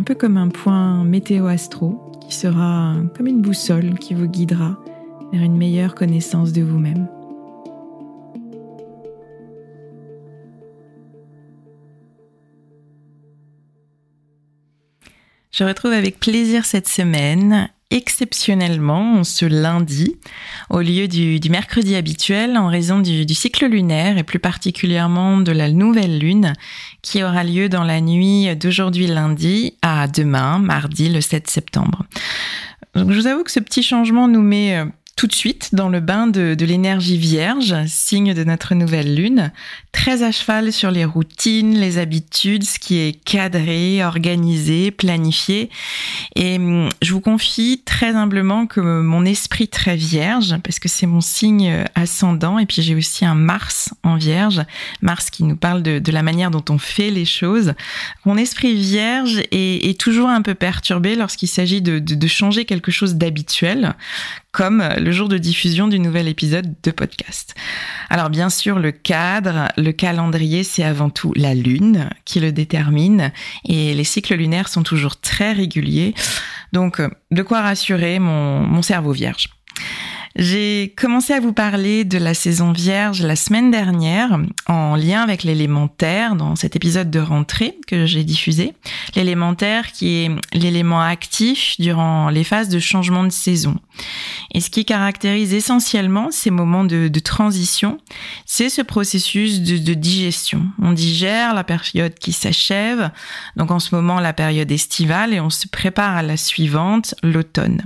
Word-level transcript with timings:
un 0.00 0.02
peu 0.02 0.14
comme 0.14 0.38
un 0.38 0.48
point 0.48 1.04
météo-astro 1.04 2.10
qui 2.26 2.34
sera 2.34 2.96
comme 3.14 3.26
une 3.26 3.42
boussole 3.42 3.98
qui 3.98 4.14
vous 4.14 4.28
guidera 4.28 4.82
vers 5.30 5.42
une 5.42 5.58
meilleure 5.58 5.94
connaissance 5.94 6.54
de 6.54 6.62
vous-même. 6.62 7.06
Je 15.52 15.64
retrouve 15.64 15.92
avec 15.92 16.18
plaisir 16.18 16.64
cette 16.64 16.88
semaine 16.88 17.68
exceptionnellement 17.90 19.24
ce 19.24 19.44
lundi 19.44 20.16
au 20.68 20.80
lieu 20.80 21.08
du, 21.08 21.40
mercredi 21.50 21.96
habituel 21.96 22.56
en 22.56 22.68
raison 22.68 23.00
du, 23.00 23.26
du, 23.26 23.34
cycle 23.34 23.66
lunaire 23.66 24.16
et 24.16 24.22
plus 24.22 24.38
particulièrement 24.38 25.38
de 25.38 25.52
la 25.52 25.70
nouvelle 25.70 26.18
lune 26.18 26.52
qui 27.02 27.22
aura 27.22 27.42
lieu 27.42 27.68
dans 27.68 27.84
la 27.84 28.00
nuit 28.00 28.54
d'aujourd'hui 28.56 29.06
lundi 29.06 29.74
à 29.82 30.06
demain, 30.06 30.58
mardi 30.58 31.08
le 31.08 31.20
7 31.20 31.48
septembre. 31.48 32.06
Donc, 32.94 33.10
je 33.10 33.20
vous 33.20 33.26
avoue 33.26 33.44
que 33.44 33.50
ce 33.50 33.60
petit 33.60 33.82
changement 33.82 34.26
nous 34.26 34.42
met 34.42 34.76
euh, 34.76 34.84
tout 35.20 35.26
de 35.26 35.34
suite 35.34 35.74
dans 35.74 35.90
le 35.90 36.00
bain 36.00 36.28
de, 36.28 36.56
l'énergie 36.64 37.18
vierge, 37.18 37.74
signe 37.86 38.32
de 38.32 38.42
notre 38.42 38.74
nouvelle 38.74 39.14
lune, 39.14 39.52
très 39.92 40.22
à 40.22 40.32
cheval 40.32 40.72
sur 40.72 40.90
les 40.90 41.04
routines, 41.04 41.78
les 41.78 41.98
habitudes, 41.98 42.64
ce 42.64 42.78
qui 42.78 42.96
est 42.96 43.22
cadré, 43.22 44.02
organisé, 44.02 44.90
planifié. 44.90 45.68
Et 46.36 46.56
hum, 46.56 46.88
je 47.02 47.12
vous 47.12 47.20
confie 47.20 47.82
très 47.84 48.14
humblement 48.14 48.66
que 48.66 48.80
mon 48.80 49.26
esprit 49.26 49.68
très 49.68 49.94
vierge, 49.94 50.56
parce 50.64 50.78
que 50.78 50.88
c'est 50.88 51.04
mon 51.04 51.20
signe 51.20 51.84
ascendant, 51.94 52.58
et 52.58 52.64
puis 52.64 52.80
j'ai 52.80 52.94
aussi 52.94 53.26
un 53.26 53.34
Mars 53.34 53.92
en 54.02 54.16
vierge, 54.16 54.62
Mars 55.02 55.28
qui 55.28 55.44
nous 55.44 55.56
parle 55.56 55.82
de, 55.82 56.10
la 56.10 56.22
manière 56.22 56.50
dont 56.50 56.64
on 56.70 56.78
fait 56.78 57.10
les 57.10 57.26
choses. 57.26 57.74
Mon 58.24 58.38
esprit 58.38 58.74
vierge 58.74 59.42
est, 59.52 60.00
toujours 60.00 60.30
un 60.30 60.40
peu 60.40 60.54
perturbé 60.54 61.14
lorsqu'il 61.14 61.48
s'agit 61.48 61.82
de, 61.82 61.98
de 61.98 62.26
changer 62.26 62.64
quelque 62.64 62.90
chose 62.90 63.16
d'habituel, 63.16 63.94
comme 64.52 64.82
le 64.96 65.12
jour 65.12 65.28
de 65.28 65.38
diffusion 65.38 65.88
du 65.88 65.98
nouvel 65.98 66.28
épisode 66.28 66.74
de 66.82 66.90
podcast. 66.90 67.54
Alors 68.08 68.30
bien 68.30 68.50
sûr, 68.50 68.78
le 68.78 68.90
cadre, 68.90 69.68
le 69.76 69.92
calendrier, 69.92 70.64
c'est 70.64 70.82
avant 70.82 71.10
tout 71.10 71.32
la 71.36 71.54
Lune 71.54 72.10
qui 72.24 72.40
le 72.40 72.52
détermine 72.52 73.32
et 73.64 73.94
les 73.94 74.04
cycles 74.04 74.34
lunaires 74.34 74.68
sont 74.68 74.82
toujours 74.82 75.20
très 75.20 75.52
réguliers. 75.52 76.14
Donc, 76.72 77.00
de 77.30 77.42
quoi 77.42 77.60
rassurer 77.60 78.18
mon, 78.18 78.60
mon 78.60 78.82
cerveau 78.82 79.12
vierge. 79.12 79.48
J'ai 80.36 80.94
commencé 80.96 81.32
à 81.32 81.40
vous 81.40 81.52
parler 81.52 82.04
de 82.04 82.16
la 82.16 82.34
saison 82.34 82.70
vierge 82.70 83.22
la 83.22 83.34
semaine 83.34 83.72
dernière 83.72 84.38
en 84.68 84.94
lien 84.94 85.22
avec 85.22 85.42
l'élémentaire 85.42 86.36
dans 86.36 86.54
cet 86.54 86.76
épisode 86.76 87.10
de 87.10 87.18
rentrée 87.18 87.76
que 87.88 88.06
j'ai 88.06 88.22
diffusé. 88.22 88.74
L'élémentaire 89.16 89.90
qui 89.90 90.18
est 90.18 90.30
l'élément 90.52 91.00
actif 91.00 91.74
durant 91.80 92.30
les 92.30 92.44
phases 92.44 92.68
de 92.68 92.78
changement 92.78 93.24
de 93.24 93.32
saison. 93.32 93.74
Et 94.54 94.60
ce 94.60 94.70
qui 94.70 94.84
caractérise 94.84 95.52
essentiellement 95.52 96.30
ces 96.30 96.50
moments 96.50 96.84
de, 96.84 97.08
transition, 97.18 97.98
c'est 98.46 98.68
ce 98.68 98.82
processus 98.82 99.60
de, 99.60 99.94
digestion. 99.94 100.62
On 100.80 100.92
digère 100.92 101.54
la 101.54 101.64
période 101.64 102.14
qui 102.14 102.32
s'achève, 102.32 103.10
donc 103.56 103.70
en 103.70 103.78
ce 103.78 103.94
moment 103.94 104.20
la 104.20 104.32
période 104.32 104.70
estivale, 104.70 105.34
et 105.34 105.40
on 105.40 105.50
se 105.50 105.66
prépare 105.66 106.16
à 106.16 106.22
la 106.22 106.36
suivante, 106.36 107.14
l'automne. 107.22 107.82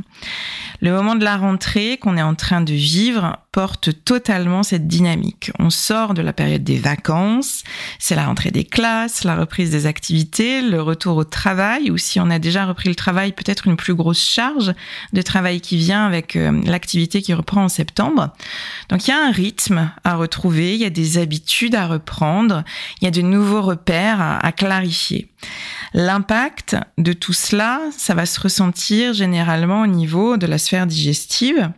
Le 0.85 0.93
moment 0.93 1.15
de 1.15 1.25
la 1.25 1.39
rentrée 1.39 1.97
qu'on 1.97 2.19
est 2.19 2.23
en 2.23 2.35
train 2.35 2.61
de 2.61 2.75
vivre 2.75 3.39
porte 3.53 4.05
totalement 4.05 4.63
cette 4.63 4.87
dynamique. 4.87 5.51
On 5.59 5.71
sort 5.71 6.13
de 6.13 6.21
la 6.21 6.35
période 6.35 6.63
des 6.63 6.77
vacances, 6.77 7.65
c'est 7.99 8.15
la 8.15 8.27
rentrée 8.27 8.51
des 8.51 8.65
classes, 8.65 9.25
la 9.25 9.35
reprise 9.35 9.71
des 9.71 9.87
activités, 9.87 10.61
le 10.61 10.83
retour 10.83 11.17
au 11.17 11.25
travail, 11.25 11.91
ou 11.91 11.97
si 11.97 12.21
on 12.21 12.29
a 12.29 12.39
déjà 12.39 12.67
repris 12.67 12.91
le 12.91 12.97
travail, 12.97 13.33
peut-être 13.33 13.67
une 13.67 13.79
plus 13.79 13.95
grosse 13.95 14.23
charge 14.23 14.75
de 15.15 15.23
travail 15.23 15.63
qui 15.63 15.79
vient 15.79 16.05
avec 16.05 16.37
euh, 16.37 16.61
l'activité 16.67 17.23
qui 17.23 17.33
reprend 17.33 17.65
en 17.65 17.69
septembre. 17.71 18.35
Donc 18.91 19.09
il 19.09 19.11
y 19.11 19.15
a 19.15 19.27
un 19.27 19.31
rythme 19.31 19.91
à 20.05 20.17
retrouver, 20.17 20.75
il 20.75 20.81
y 20.83 20.85
a 20.85 20.91
des 20.91 21.17
habitudes 21.17 21.77
à 21.77 21.87
reprendre, 21.87 22.63
il 23.01 23.05
y 23.07 23.09
a 23.09 23.11
de 23.11 23.23
nouveaux 23.23 23.63
repères 23.63 24.21
à 24.21 24.53
clarifier. 24.53 25.31
L'impact 25.97 26.77
de 26.99 27.13
tout 27.13 27.33
cela, 27.33 27.81
ça 27.97 28.15
va 28.15 28.27
se 28.27 28.41
ressentir 28.41 29.13
généralement 29.15 29.83
au 29.83 29.87
niveau 29.87 30.37
de 30.37 30.47
la 30.47 30.59
sphère 30.59 30.89
digestive, 30.89 31.71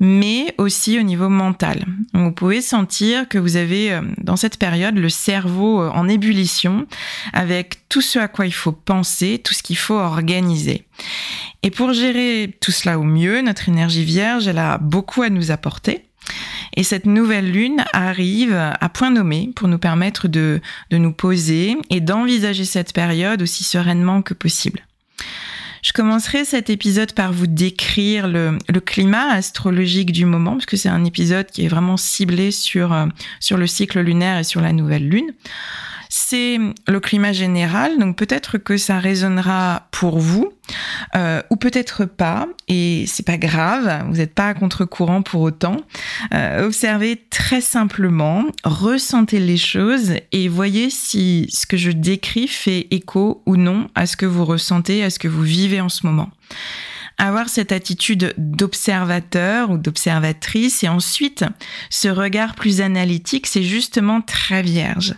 mais 0.00 0.54
aussi 0.56 0.98
au 0.98 1.02
niveau 1.02 1.28
mental. 1.28 1.84
Vous 2.14 2.32
pouvez 2.32 2.62
sentir 2.62 3.28
que 3.28 3.36
vous 3.36 3.56
avez 3.56 3.92
euh, 3.92 4.00
dans 4.16 4.36
cette 4.36 4.58
période 4.58 4.96
le 4.96 5.10
cerveau 5.10 5.82
euh, 5.82 5.90
en 5.90 6.08
ébullition 6.08 6.86
avec 7.34 7.86
tout 7.90 8.00
ce 8.00 8.18
à 8.18 8.28
quoi 8.28 8.46
il 8.46 8.54
faut 8.54 8.72
penser, 8.72 9.38
tout 9.44 9.52
ce 9.52 9.62
qu'il 9.62 9.76
faut 9.76 9.98
organiser. 9.98 10.86
Et 11.62 11.70
pour 11.70 11.92
gérer 11.92 12.56
tout 12.62 12.72
cela 12.72 12.98
au 12.98 13.04
mieux, 13.04 13.42
notre 13.42 13.68
énergie 13.68 14.04
vierge, 14.04 14.48
elle 14.48 14.58
a 14.58 14.78
beaucoup 14.78 15.20
à 15.20 15.28
nous 15.28 15.50
apporter. 15.50 16.06
Et 16.76 16.82
cette 16.82 17.06
nouvelle 17.06 17.50
lune 17.50 17.84
arrive 17.92 18.54
à 18.54 18.88
point 18.88 19.10
nommé 19.10 19.50
pour 19.56 19.68
nous 19.68 19.78
permettre 19.78 20.28
de, 20.28 20.60
de 20.90 20.98
nous 20.98 21.12
poser 21.12 21.76
et 21.90 22.00
d'envisager 22.00 22.64
cette 22.64 22.92
période 22.92 23.42
aussi 23.42 23.64
sereinement 23.64 24.22
que 24.22 24.34
possible. 24.34 24.80
Je 25.82 25.92
commencerai 25.92 26.44
cet 26.44 26.68
épisode 26.68 27.12
par 27.12 27.32
vous 27.32 27.46
décrire 27.46 28.26
le, 28.26 28.58
le 28.68 28.80
climat 28.80 29.30
astrologique 29.30 30.10
du 30.10 30.24
moment, 30.24 30.54
parce 30.54 30.66
que 30.66 30.76
c'est 30.76 30.88
un 30.88 31.04
épisode 31.04 31.46
qui 31.46 31.64
est 31.64 31.68
vraiment 31.68 31.96
ciblé 31.96 32.50
sur, 32.50 32.92
euh, 32.92 33.06
sur 33.38 33.56
le 33.56 33.68
cycle 33.68 34.00
lunaire 34.00 34.38
et 34.38 34.42
sur 34.44 34.60
la 34.60 34.72
nouvelle 34.72 35.08
lune. 35.08 35.32
C'est 36.16 36.58
le 36.88 36.98
climat 36.98 37.32
général, 37.32 37.98
donc 37.98 38.16
peut-être 38.16 38.56
que 38.56 38.78
ça 38.78 38.98
résonnera 38.98 39.86
pour 39.90 40.18
vous, 40.18 40.50
euh, 41.14 41.42
ou 41.50 41.56
peut-être 41.56 42.06
pas, 42.06 42.48
et 42.68 43.04
c'est 43.06 43.24
pas 43.24 43.36
grave, 43.36 44.02
vous 44.08 44.16
n'êtes 44.16 44.34
pas 44.34 44.48
à 44.48 44.54
contre-courant 44.54 45.20
pour 45.20 45.42
autant. 45.42 45.76
Euh, 46.32 46.64
observez 46.64 47.22
très 47.28 47.60
simplement, 47.60 48.46
ressentez 48.64 49.40
les 49.40 49.58
choses 49.58 50.14
et 50.32 50.48
voyez 50.48 50.88
si 50.88 51.48
ce 51.52 51.66
que 51.66 51.76
je 51.76 51.90
décris 51.90 52.48
fait 52.48 52.86
écho 52.90 53.42
ou 53.44 53.56
non 53.56 53.88
à 53.94 54.06
ce 54.06 54.16
que 54.16 54.26
vous 54.26 54.46
ressentez, 54.46 55.04
à 55.04 55.10
ce 55.10 55.18
que 55.18 55.28
vous 55.28 55.42
vivez 55.42 55.82
en 55.82 55.90
ce 55.90 56.06
moment 56.06 56.30
avoir 57.18 57.48
cette 57.48 57.72
attitude 57.72 58.34
d'observateur 58.36 59.70
ou 59.70 59.78
d'observatrice 59.78 60.84
et 60.84 60.88
ensuite 60.88 61.44
ce 61.90 62.08
regard 62.08 62.54
plus 62.54 62.80
analytique, 62.80 63.46
c'est 63.46 63.62
justement 63.62 64.20
très 64.20 64.62
vierge. 64.62 65.14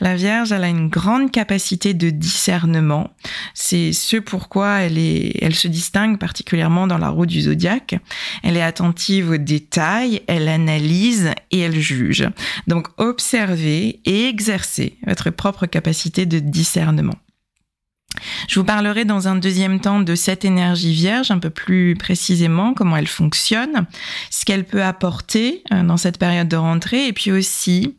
La 0.00 0.14
vierge, 0.14 0.52
elle 0.52 0.64
a 0.64 0.68
une 0.68 0.88
grande 0.88 1.30
capacité 1.30 1.92
de 1.94 2.10
discernement. 2.10 3.10
C'est 3.54 3.92
ce 3.92 4.16
pourquoi 4.16 4.80
elle 4.80 4.98
est, 4.98 5.36
elle 5.42 5.54
se 5.54 5.68
distingue 5.68 6.18
particulièrement 6.18 6.86
dans 6.86 6.98
la 6.98 7.08
roue 7.08 7.26
du 7.26 7.42
zodiaque. 7.42 7.96
Elle 8.42 8.56
est 8.56 8.62
attentive 8.62 9.30
aux 9.30 9.36
détails, 9.36 10.22
elle 10.26 10.48
analyse 10.48 11.30
et 11.50 11.60
elle 11.60 11.78
juge. 11.78 12.28
Donc 12.66 12.88
observez 12.98 14.00
et 14.04 14.28
exercez 14.28 14.98
votre 15.06 15.30
propre 15.30 15.66
capacité 15.66 16.26
de 16.26 16.38
discernement. 16.38 17.16
Je 18.50 18.58
vous 18.58 18.66
parlerai 18.66 19.04
dans 19.04 19.28
un 19.28 19.36
deuxième 19.36 19.78
temps 19.78 20.00
de 20.00 20.16
cette 20.16 20.44
énergie 20.44 20.92
vierge, 20.92 21.30
un 21.30 21.38
peu 21.38 21.50
plus 21.50 21.94
précisément, 21.94 22.74
comment 22.74 22.96
elle 22.96 23.06
fonctionne, 23.06 23.86
ce 24.28 24.44
qu'elle 24.44 24.64
peut 24.64 24.82
apporter 24.82 25.62
euh, 25.72 25.84
dans 25.84 25.96
cette 25.96 26.18
période 26.18 26.48
de 26.48 26.56
rentrée, 26.56 27.06
et 27.06 27.12
puis 27.12 27.30
aussi 27.30 27.94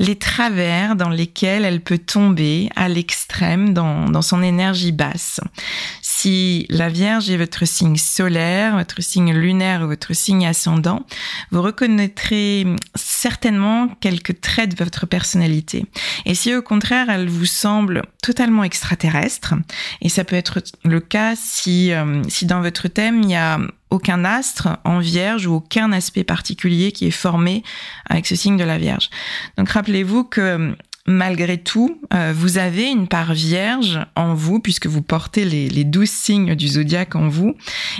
les 0.00 0.16
travers 0.16 0.96
dans 0.96 1.10
lesquels 1.10 1.64
elle 1.64 1.80
peut 1.80 1.98
tomber 1.98 2.70
à 2.74 2.88
l'extrême 2.88 3.72
dans, 3.72 4.08
dans 4.08 4.20
son 4.20 4.42
énergie 4.42 4.90
basse. 4.90 5.38
Si 6.24 6.64
la 6.70 6.88
Vierge 6.88 7.28
est 7.28 7.36
votre 7.36 7.66
signe 7.66 7.98
solaire, 7.98 8.76
votre 8.76 9.02
signe 9.02 9.34
lunaire 9.34 9.82
ou 9.82 9.88
votre 9.88 10.14
signe 10.14 10.46
ascendant, 10.46 11.04
vous 11.50 11.60
reconnaîtrez 11.60 12.64
certainement 12.94 13.88
quelques 14.00 14.40
traits 14.40 14.70
de 14.70 14.82
votre 14.82 15.04
personnalité. 15.04 15.84
Et 16.24 16.34
si 16.34 16.54
au 16.54 16.62
contraire 16.62 17.10
elle 17.10 17.28
vous 17.28 17.44
semble 17.44 18.04
totalement 18.22 18.64
extraterrestre, 18.64 19.52
et 20.00 20.08
ça 20.08 20.24
peut 20.24 20.34
être 20.34 20.62
le 20.82 21.00
cas 21.00 21.34
si, 21.36 21.92
euh, 21.92 22.22
si 22.30 22.46
dans 22.46 22.62
votre 22.62 22.88
thème, 22.88 23.20
il 23.20 23.26
n'y 23.26 23.36
a 23.36 23.58
aucun 23.90 24.24
astre 24.24 24.78
en 24.84 25.00
vierge 25.00 25.46
ou 25.46 25.52
aucun 25.52 25.92
aspect 25.92 26.24
particulier 26.24 26.90
qui 26.92 27.06
est 27.06 27.10
formé 27.10 27.62
avec 28.08 28.26
ce 28.26 28.34
signe 28.34 28.56
de 28.56 28.64
la 28.64 28.78
vierge. 28.78 29.10
Donc 29.58 29.68
rappelez-vous 29.68 30.24
que 30.24 30.74
malgré 31.06 31.58
tout, 31.58 32.00
euh, 32.14 32.32
vous 32.34 32.58
avez 32.58 32.90
une 32.90 33.08
part 33.08 33.34
vierge 33.34 34.00
en 34.16 34.34
vous, 34.34 34.58
puisque 34.58 34.86
vous 34.86 35.02
portez 35.02 35.44
les, 35.44 35.84
douze 35.84 36.10
signes 36.10 36.54
du 36.54 36.68
zodiaque 36.68 37.14
en 37.14 37.28
vous. 37.28 37.54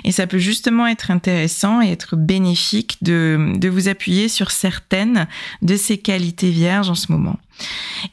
Et 0.05 0.13
ça 0.13 0.27
peut 0.27 0.39
justement 0.39 0.87
être 0.87 1.11
intéressant 1.11 1.83
et 1.83 1.91
être 1.91 2.17
bénéfique 2.17 2.99
de, 3.03 3.53
de 3.57 3.69
vous 3.69 3.89
appuyer 3.89 4.29
sur 4.29 4.51
certaines 4.51 5.27
de 5.61 5.77
ces 5.77 5.99
qualités 5.99 6.51
vierges 6.51 6.89
en 6.89 6.95
ce 6.95 7.13
moment. 7.13 7.39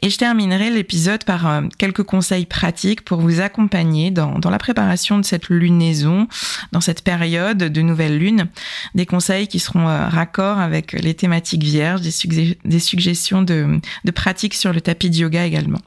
Et 0.01 0.09
je 0.09 0.17
terminerai 0.17 0.69
l'épisode 0.69 1.23
par 1.23 1.47
euh, 1.47 1.61
quelques 1.77 2.03
conseils 2.03 2.45
pratiques 2.45 3.01
pour 3.01 3.19
vous 3.19 3.41
accompagner 3.41 4.11
dans, 4.11 4.39
la 4.43 4.57
préparation 4.57 5.17
de 5.17 5.25
cette 5.25 5.49
lunaison, 5.49 6.27
dans 6.71 6.81
cette 6.81 7.03
période 7.03 7.57
de 7.57 7.81
nouvelle 7.81 8.17
lune. 8.17 8.47
Des 8.95 9.05
conseils 9.05 9.47
qui 9.47 9.59
seront 9.59 9.88
euh, 9.88 10.07
raccords 10.07 10.59
avec 10.59 10.93
les 10.93 11.13
thématiques 11.13 11.63
vierges, 11.63 12.01
des, 12.01 12.79
suggestions 12.79 13.41
de, 13.41 13.79
de 14.05 14.11
pratiques 14.11 14.53
sur 14.53 14.73
le 14.73 14.81
tapis 14.81 15.09
de 15.09 15.17
yoga 15.17 15.45
également. 15.45 15.79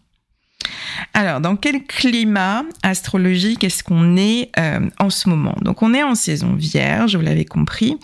Alors, 1.13 1.41
dans 1.41 1.57
quel 1.57 1.85
climat 1.85 2.65
astrologique 2.83 3.65
est-ce 3.65 3.83
qu'on 3.83 4.17
est, 4.17 4.51
euh, 4.59 4.89
en 4.99 5.11
ce 5.11 5.29
moment? 5.29 5.57
Donc, 5.63 5.83
on 5.83 5.95
est 5.95 6.03
en 6.03 6.15
saison 6.15 6.55
vierge, 6.55 7.17
vous 7.17 7.23
l'avez 7.23 7.45
compris. 7.45 7.99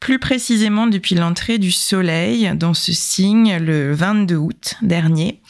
Plus 0.00 0.18
précisément 0.18 0.86
depuis 0.86 1.14
l'entrée 1.14 1.58
du 1.58 1.72
Soleil 1.72 2.52
dans 2.54 2.74
ce 2.74 2.92
signe 2.92 3.56
le 3.58 3.92
22 3.92 4.36
août 4.36 4.74
dernier, 4.80 5.40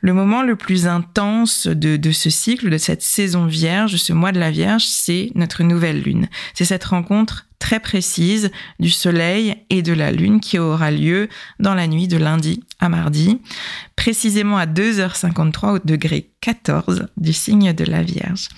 le 0.00 0.12
moment 0.12 0.42
le 0.42 0.56
plus 0.56 0.86
intense 0.86 1.66
de, 1.66 2.12
ce 2.12 2.30
cycle, 2.30 2.70
de 2.70 2.78
cette 2.78 3.02
saison 3.02 3.46
vierge, 3.46 3.96
ce 3.96 4.12
mois 4.12 4.32
de 4.32 4.38
la 4.38 4.50
Vierge, 4.50 4.84
c'est 4.84 5.32
notre 5.34 5.64
nouvelle 5.64 6.02
lune. 6.02 6.28
C'est 6.54 6.64
cette 6.64 6.84
rencontre 6.84 7.46
très 7.58 7.80
précise 7.80 8.50
du 8.78 8.90
Soleil 8.90 9.56
et 9.70 9.82
de 9.82 9.92
la 9.92 10.12
Lune 10.12 10.40
qui 10.40 10.58
aura 10.58 10.90
lieu 10.90 11.28
dans 11.58 11.74
la 11.74 11.86
nuit 11.86 12.06
de 12.06 12.16
lundi 12.16 12.62
à 12.78 12.88
mardi, 12.88 13.40
précisément 13.96 14.56
à 14.56 14.66
2h53 14.66 15.76
au 15.76 15.78
degré 15.78 16.30
14 16.46 17.08
du 17.16 17.32
signe 17.32 17.72
de 17.72 17.82
la 17.82 18.04
Vierge. 18.04 18.50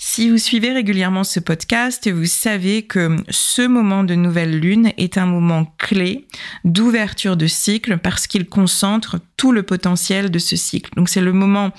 Si 0.00 0.28
vous 0.28 0.38
suivez 0.38 0.72
régulièrement 0.72 1.22
ce 1.22 1.38
podcast, 1.38 2.10
vous 2.10 2.26
savez 2.26 2.82
que 2.82 3.18
ce 3.28 3.62
moment 3.62 4.02
de 4.02 4.16
nouvelle 4.16 4.58
lune 4.58 4.90
est 4.96 5.16
un 5.16 5.26
moment 5.26 5.72
clé 5.78 6.26
d'ouverture 6.64 7.36
de 7.36 7.46
cycle 7.46 7.98
parce 7.98 8.26
qu'il 8.26 8.48
concentre 8.48 9.20
tout 9.36 9.52
le 9.52 9.62
potentiel 9.62 10.32
de 10.32 10.40
ce 10.40 10.56
cycle. 10.56 10.90
Donc 10.96 11.08
c'est 11.08 11.20
le 11.20 11.32
moment 11.32 11.70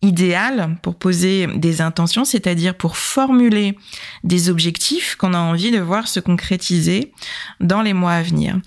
idéal 0.00 0.76
pour 0.80 0.94
poser 0.94 1.48
des 1.56 1.80
intentions, 1.80 2.24
c'est-à-dire 2.24 2.76
pour 2.76 2.96
formuler 2.96 3.76
des 4.22 4.48
objectifs 4.48 5.16
qu'on 5.16 5.34
a 5.34 5.38
envie 5.38 5.72
de 5.72 5.80
voir 5.80 6.06
se 6.06 6.20
concrétiser 6.20 7.12
dans 7.58 7.82
les 7.82 7.94
mois 7.94 8.12
à 8.12 8.22
venir. 8.22 8.60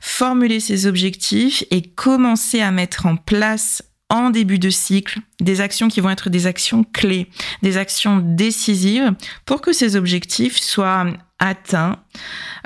Formuler 0.00 0.60
ces 0.60 0.86
objectifs 0.86 1.62
et 1.70 1.82
commencer 1.82 2.62
à 2.62 2.70
mettre 2.70 3.04
en 3.04 3.16
place 3.16 3.82
en 4.10 4.30
début 4.30 4.58
de 4.58 4.70
cycle 4.70 5.20
des 5.40 5.60
actions 5.60 5.88
qui 5.88 6.00
vont 6.00 6.10
être 6.10 6.28
des 6.28 6.46
actions 6.46 6.84
clés, 6.84 7.28
des 7.62 7.78
actions 7.78 8.18
décisives 8.18 9.14
pour 9.46 9.60
que 9.60 9.72
ces 9.72 9.96
objectifs 9.96 10.58
soient 10.58 11.06
atteints 11.40 11.96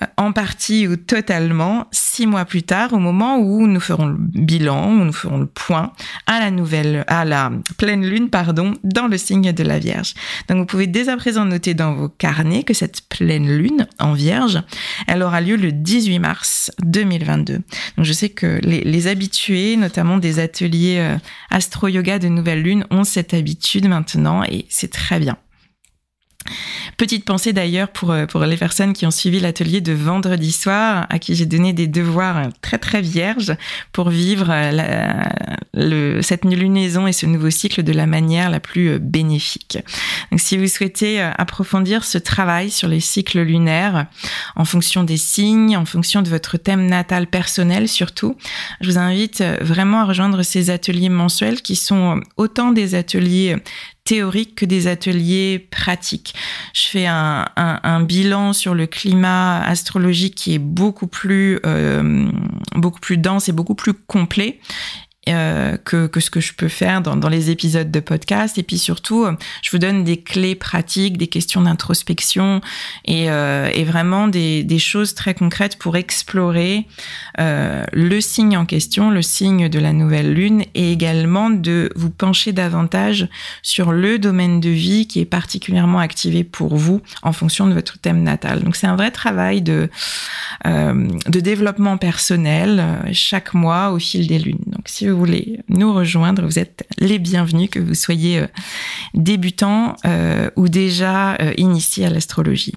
euh, 0.03 0.07
en 0.17 0.33
partie 0.33 0.87
ou 0.87 0.97
totalement 0.97 1.87
six 1.93 2.27
mois 2.27 2.45
plus 2.45 2.65
tard 2.65 2.93
au 2.93 2.99
moment 2.99 3.39
où 3.39 3.67
nous 3.67 3.81
ferons 3.81 4.07
le 4.07 4.17
bilan, 4.19 4.91
où 4.91 5.05
nous 5.05 5.13
ferons 5.13 5.39
le 5.39 5.47
point 5.47 5.93
à 6.27 6.41
la 6.41 6.51
nouvelle, 6.51 7.05
à 7.07 7.25
la 7.25 7.51
pleine 7.79 8.05
lune, 8.05 8.29
pardon, 8.29 8.75
dans 8.83 9.07
le 9.07 9.17
signe 9.17 9.53
de 9.53 9.63
la 9.63 9.79
Vierge. 9.79 10.15
Donc 10.49 10.59
vous 10.59 10.67
pouvez 10.67 10.87
dès 10.87 11.09
à 11.09 11.17
présent 11.17 11.45
noter 11.45 11.75
dans 11.75 11.95
vos 11.95 12.09
carnets 12.09 12.65
que 12.65 12.75
cette 12.75 13.09
pleine 13.09 13.57
lune 13.57 13.87
en 13.99 14.13
Vierge, 14.13 14.63
elle 15.07 15.23
aura 15.23 15.41
lieu 15.41 15.57
le 15.57 15.73
18 15.73 16.19
mars 16.19 16.71
2022. 16.83 17.55
Donc 17.97 18.05
je 18.05 18.13
sais 18.13 18.29
que 18.29 18.59
les, 18.63 18.81
les 18.81 19.07
habitués, 19.07 19.77
notamment 19.77 20.19
des 20.19 20.41
ateliers 20.41 20.99
euh, 20.99 21.17
astro-yoga 21.51 22.19
de 22.19 22.29
nouvelle 22.29 22.63
lune, 22.63 22.85
ont 22.91 23.05
cette 23.05 23.35
habitude 23.35 23.89
maintenant 23.89 24.43
et 24.43 24.67
c'est 24.69 24.91
très 24.91 25.21
bien. 25.21 25.37
Petite 26.97 27.25
pensée 27.25 27.53
d'ailleurs 27.53 27.89
pour, 27.89 28.13
euh, 28.13 28.27
pour 28.27 28.45
les 28.45 28.57
personnes 28.57 28.93
qui 28.93 29.07
ont 29.07 29.11
suivi 29.11 29.41
l'atelier 29.41 29.81
de 29.81 29.93
vendredi 29.93 30.53
soir, 30.53 31.07
à 31.09 31.19
qui 31.19 31.35
j'ai 31.35 31.47
donné 31.47 31.73
des 31.73 31.87
devoirs 31.87 32.49
très 32.61 32.79
très 32.79 33.01
vierges 33.01 33.57
pour 33.93 34.11
vivre 34.11 34.49
euh, 34.51 36.23
cette 36.23 36.45
lunaison 36.45 37.07
et 37.07 37.13
ce 37.13 37.27
nouveau 37.27 37.51
cycle 37.51 37.83
de 37.83 37.93
la 37.93 38.07
manière 38.07 38.51
la 38.51 38.61
plus 38.61 38.91
euh, 38.91 38.99
bénéfique. 39.01 39.79
Donc 40.31 40.41
si 40.41 40.57
vous 40.57 40.69
souhaitez 40.69 41.21
approfondir 41.21 42.05
ce 42.05 42.19
travail 42.19 42.71
sur 42.71 42.89
les 42.89 43.01
cycles 43.01 43.41
lunaires 43.41 44.07
en 44.57 44.65
fonction 44.65 45.05
des 45.05 45.17
signes, 45.17 45.77
en 45.77 45.85
fonction 45.85 46.23
de 46.23 46.29
votre 46.29 46.57
thème 46.59 46.87
natal 46.87 47.27
personnel 47.27 47.89
surtout, 47.89 48.37
je 48.81 48.91
vous 48.91 48.99
invite 48.99 49.43
vraiment 49.61 50.01
à 50.01 50.05
rejoindre 50.05 50.43
ces 50.43 50.71
ateliers 50.71 51.09
mensuels 51.09 51.63
qui 51.63 51.77
sont 51.77 52.21
autant 52.37 52.73
des 52.73 52.95
ateliers 52.95 53.57
théoriques 54.05 54.55
que 54.55 54.67
des 54.67 54.87
ateliers 54.87 55.67
pratiques. 55.71 56.35
Je 56.75 56.89
fais 56.89 57.07
un, 57.07 57.47
un, 57.57 57.81
un, 57.83 58.01
bilan 58.03 58.53
sur 58.53 58.75
le 58.75 58.87
climat 58.87 59.63
astrologique 59.63 60.35
qui 60.35 60.55
est 60.55 60.59
beaucoup 60.59 61.07
plus, 61.07 61.59
euh, 61.65 62.29
beaucoup 62.75 63.01
plus 63.01 63.17
dense 63.17 63.49
et 63.49 63.53
beaucoup 63.53 63.75
plus 63.75 63.95
complet 63.95 64.61
euh, 65.29 65.77
que, 65.77 66.07
que, 66.07 66.21
ce 66.21 66.31
que 66.31 66.41
je 66.41 66.53
peux 66.53 66.69
faire 66.69 67.01
dans, 67.01 67.17
dans, 67.17 67.29
les 67.29 67.51
épisodes 67.51 67.91
de 67.91 68.01
podcast. 68.01 68.59
Et 68.59 68.63
puis 68.63 68.79
surtout, 68.79 69.27
je 69.63 69.71
vous 69.71 69.79
donne 69.79 70.05
des 70.05 70.19
clés 70.19 70.55
pratiques, 70.55 71.17
des 71.17 71.27
questions 71.27 71.63
d'introspection 71.63 72.61
et, 73.05 73.31
euh, 73.31 73.71
et, 73.73 73.85
vraiment 73.85 74.29
des, 74.29 74.65
des, 74.65 74.79
choses 74.79 75.15
très 75.15 75.35
concrètes 75.35 75.77
pour 75.79 75.97
explorer 75.97 76.87
euh, 77.41 77.85
le 77.93 78.21
signe 78.21 78.57
en 78.57 78.67
question, 78.67 79.11
le 79.11 79.23
signe 79.23 79.69
de 79.69 79.79
la 79.79 79.93
nouvelle 79.93 80.33
lune, 80.33 80.65
et 80.75 80.93
également 80.93 81.51
de 81.51 81.91
vous 81.97 82.11
pencher 82.11 82.53
davantage 82.53 83.29
sur 83.63 83.93
le 83.93 84.19
domaine 84.19 84.61
de 84.61 84.71
vie 84.71 85.07
qui 85.07 85.21
est 85.21 85.25
particulièrement 85.25 85.99
activé 85.99 86.45
pour 86.45 86.77
vous 86.77 87.01
en 87.23 87.33
fonction 87.33 87.67
de 87.67 87.75
votre 87.75 87.99
thème 87.99 88.23
natal. 88.23 88.63
Donc 88.63 88.77
c'est 88.77 88.87
un 88.87 88.97
vrai 88.97 89.11
travail 89.11 89.63
de, 89.63 89.89
euh, 90.67 91.09
de 91.27 91.41
développement 91.41 91.97
personnel 91.97 92.81
euh, 92.81 93.09
chaque 93.13 93.55
mois 93.55 93.91
au 93.91 93.99
fil 93.99 94.27
des 94.27 94.39
lunes. 94.39 94.59
Donc 94.85 94.91
si 94.91 95.09
vous 95.09 95.17
voulez 95.17 95.61
nous 95.69 95.95
rejoindre, 95.95 96.45
vous 96.45 96.59
êtes 96.59 96.87
les 96.99 97.19
bienvenus, 97.19 97.71
que 97.71 97.79
vous 97.79 97.95
soyez 97.95 98.41
euh, 98.41 98.47
débutant 99.15 99.97
euh, 100.05 100.51
ou 100.57 100.69
déjà 100.69 101.37
euh, 101.37 101.55
initié 101.57 102.05
à 102.05 102.11
l'astrologie. 102.11 102.75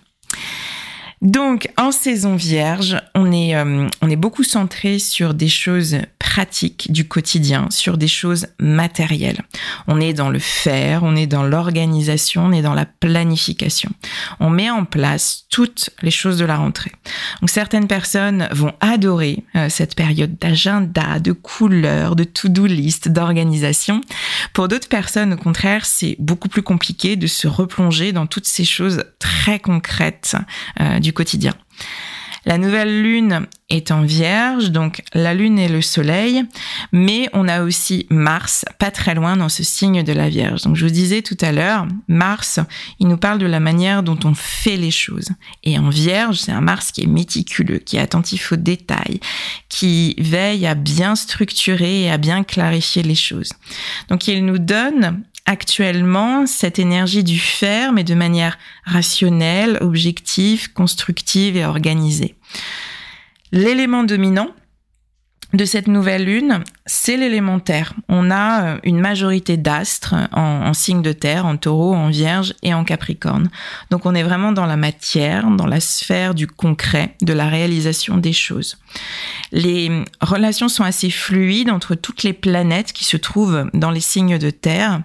Donc, 1.22 1.70
en 1.78 1.92
saison 1.92 2.36
vierge, 2.36 2.98
on 3.16 3.32
est, 3.32 3.56
on 3.60 4.10
est 4.10 4.16
beaucoup 4.16 4.44
centré 4.44 5.00
sur 5.00 5.34
des 5.34 5.50
choses 5.50 5.98
pratiques 6.20 6.28
pratique 6.38 6.92
du 6.92 7.08
quotidien 7.08 7.66
sur 7.72 7.98
des 7.98 8.08
choses 8.08 8.46
matérielles. 8.60 9.42
On 9.88 10.00
est 10.00 10.14
dans 10.14 10.30
le 10.30 10.38
faire, 10.38 11.02
on 11.02 11.16
est 11.16 11.26
dans 11.26 11.42
l'organisation, 11.42 12.46
on 12.46 12.52
est 12.52 12.62
dans 12.62 12.76
la 12.76 12.86
planification. 12.86 13.90
On 14.40 14.52
met 14.52 14.70
en 14.70 14.86
place 14.86 15.46
toutes 15.50 15.90
les 16.04 16.12
choses 16.12 16.38
de 16.38 16.46
la 16.46 16.58
rentrée. 16.58 16.92
Donc 17.42 17.50
certaines 17.50 17.88
personnes 17.88 18.48
vont 18.52 18.72
adorer 18.82 19.46
euh, 19.56 19.68
cette 19.70 19.96
période 19.96 20.38
d'agenda, 20.38 21.18
de 21.18 21.32
couleurs, 21.32 22.16
de 22.16 22.24
to-do 22.24 22.68
list, 22.68 23.10
d'organisation. 23.10 24.02
Pour 24.54 24.68
d'autres 24.68 24.90
personnes, 24.90 25.34
au 25.34 25.38
contraire, 25.38 25.88
c'est 25.88 26.18
beaucoup 26.20 26.50
plus 26.50 26.62
compliqué 26.62 27.16
de 27.16 27.26
se 27.26 27.48
replonger 27.48 28.12
dans 28.12 28.28
toutes 28.28 28.46
ces 28.46 28.64
choses 28.64 29.06
très 29.18 29.58
concrètes 29.58 30.36
euh, 30.80 31.00
du 31.00 31.07
quotidien. 31.14 31.54
La 32.48 32.58
nouvelle 32.58 33.02
lune 33.02 33.46
est 33.68 33.92
en 33.92 34.04
vierge, 34.04 34.72
donc 34.72 35.02
la 35.14 35.34
lune 35.34 35.60
et 35.60 35.68
le 35.68 35.82
soleil, 35.82 36.46
mais 36.94 37.28
on 37.34 37.46
a 37.50 37.62
aussi 37.62 38.08
Mars 38.10 38.64
pas 38.80 38.90
très 38.90 39.16
loin 39.16 39.36
dans 39.36 39.50
ce 39.50 39.64
signe 39.64 40.02
de 40.02 40.14
la 40.14 40.30
vierge. 40.30 40.62
Donc 40.62 40.78
je 40.78 40.86
vous 40.86 40.92
disais 40.92 41.22
tout 41.22 41.36
à 41.42 41.52
l'heure, 41.52 41.86
Mars, 42.08 42.62
il 43.02 43.10
nous 43.10 43.18
parle 43.18 43.40
de 43.40 43.46
la 43.46 43.60
manière 43.60 44.02
dont 44.02 44.18
on 44.24 44.34
fait 44.34 44.78
les 44.78 44.92
choses. 44.92 45.28
Et 45.66 45.78
en 45.78 45.90
vierge, 45.90 46.38
c'est 46.38 46.54
un 46.54 46.62
Mars 46.62 46.94
qui 46.94 47.04
est 47.04 47.08
méticuleux, 47.08 47.80
qui 47.80 47.98
est 47.98 48.00
attentif 48.00 48.54
aux 48.54 48.56
détails, 48.56 49.20
qui 49.68 50.16
veille 50.18 50.66
à 50.68 50.76
bien 50.76 51.18
structurer 51.18 52.04
et 52.04 52.10
à 52.10 52.18
bien 52.18 52.46
clarifier 52.46 53.04
les 53.04 53.16
choses. 53.16 53.52
Donc 54.08 54.30
il 54.30 54.46
nous 54.46 54.58
donne 54.58 55.22
actuellement 55.48 56.46
cette 56.46 56.78
énergie 56.78 57.24
du 57.24 57.40
faire, 57.40 57.94
mais 57.94 58.04
de 58.04 58.14
manière 58.14 58.60
rationnelle, 58.86 59.78
objective, 59.82 60.72
constructive 60.74 61.58
et 61.58 61.66
organisée. 61.66 62.36
L'élément 63.52 64.04
dominant 64.04 64.50
de 65.58 65.66
cette 65.66 65.88
nouvelle 65.88 66.24
lune, 66.24 66.64
c'est 66.86 67.18
l'élémentaire. 67.18 67.94
On 68.08 68.30
a 68.30 68.64
euh, 68.64 68.80
une 68.84 69.00
majorité 69.00 69.58
d'astres 69.58 70.14
en, 70.32 70.72
signe 70.74 71.02
de 71.02 71.12
terre, 71.12 71.48
en 71.48 71.58
taureau, 71.58 71.96
en 71.96 72.10
vierge 72.10 72.54
et 72.62 72.76
en 72.76 72.84
capricorne. 72.84 73.50
Donc 73.90 74.06
on 74.06 74.14
est 74.14 74.24
vraiment 74.24 74.52
dans 74.52 74.68
la 74.68 74.78
matière, 74.78 75.50
dans 75.50 75.66
la 75.66 75.80
sphère 75.80 76.36
du 76.36 76.46
concret, 76.46 77.16
de 77.22 77.34
la 77.34 77.50
réalisation 77.50 78.18
des 78.18 78.34
choses. 78.34 78.78
Les 79.52 80.04
relations 80.22 80.70
sont 80.70 80.84
assez 80.84 81.10
fluides 81.10 81.72
entre 81.72 81.96
toutes 81.96 82.22
les 82.22 82.34
planètes 82.34 82.94
qui 82.94 83.04
se 83.04 83.18
trouvent 83.18 83.68
dans 83.74 83.92
les 83.92 84.00
signes 84.00 84.38
de 84.38 84.52
terre, 84.52 85.02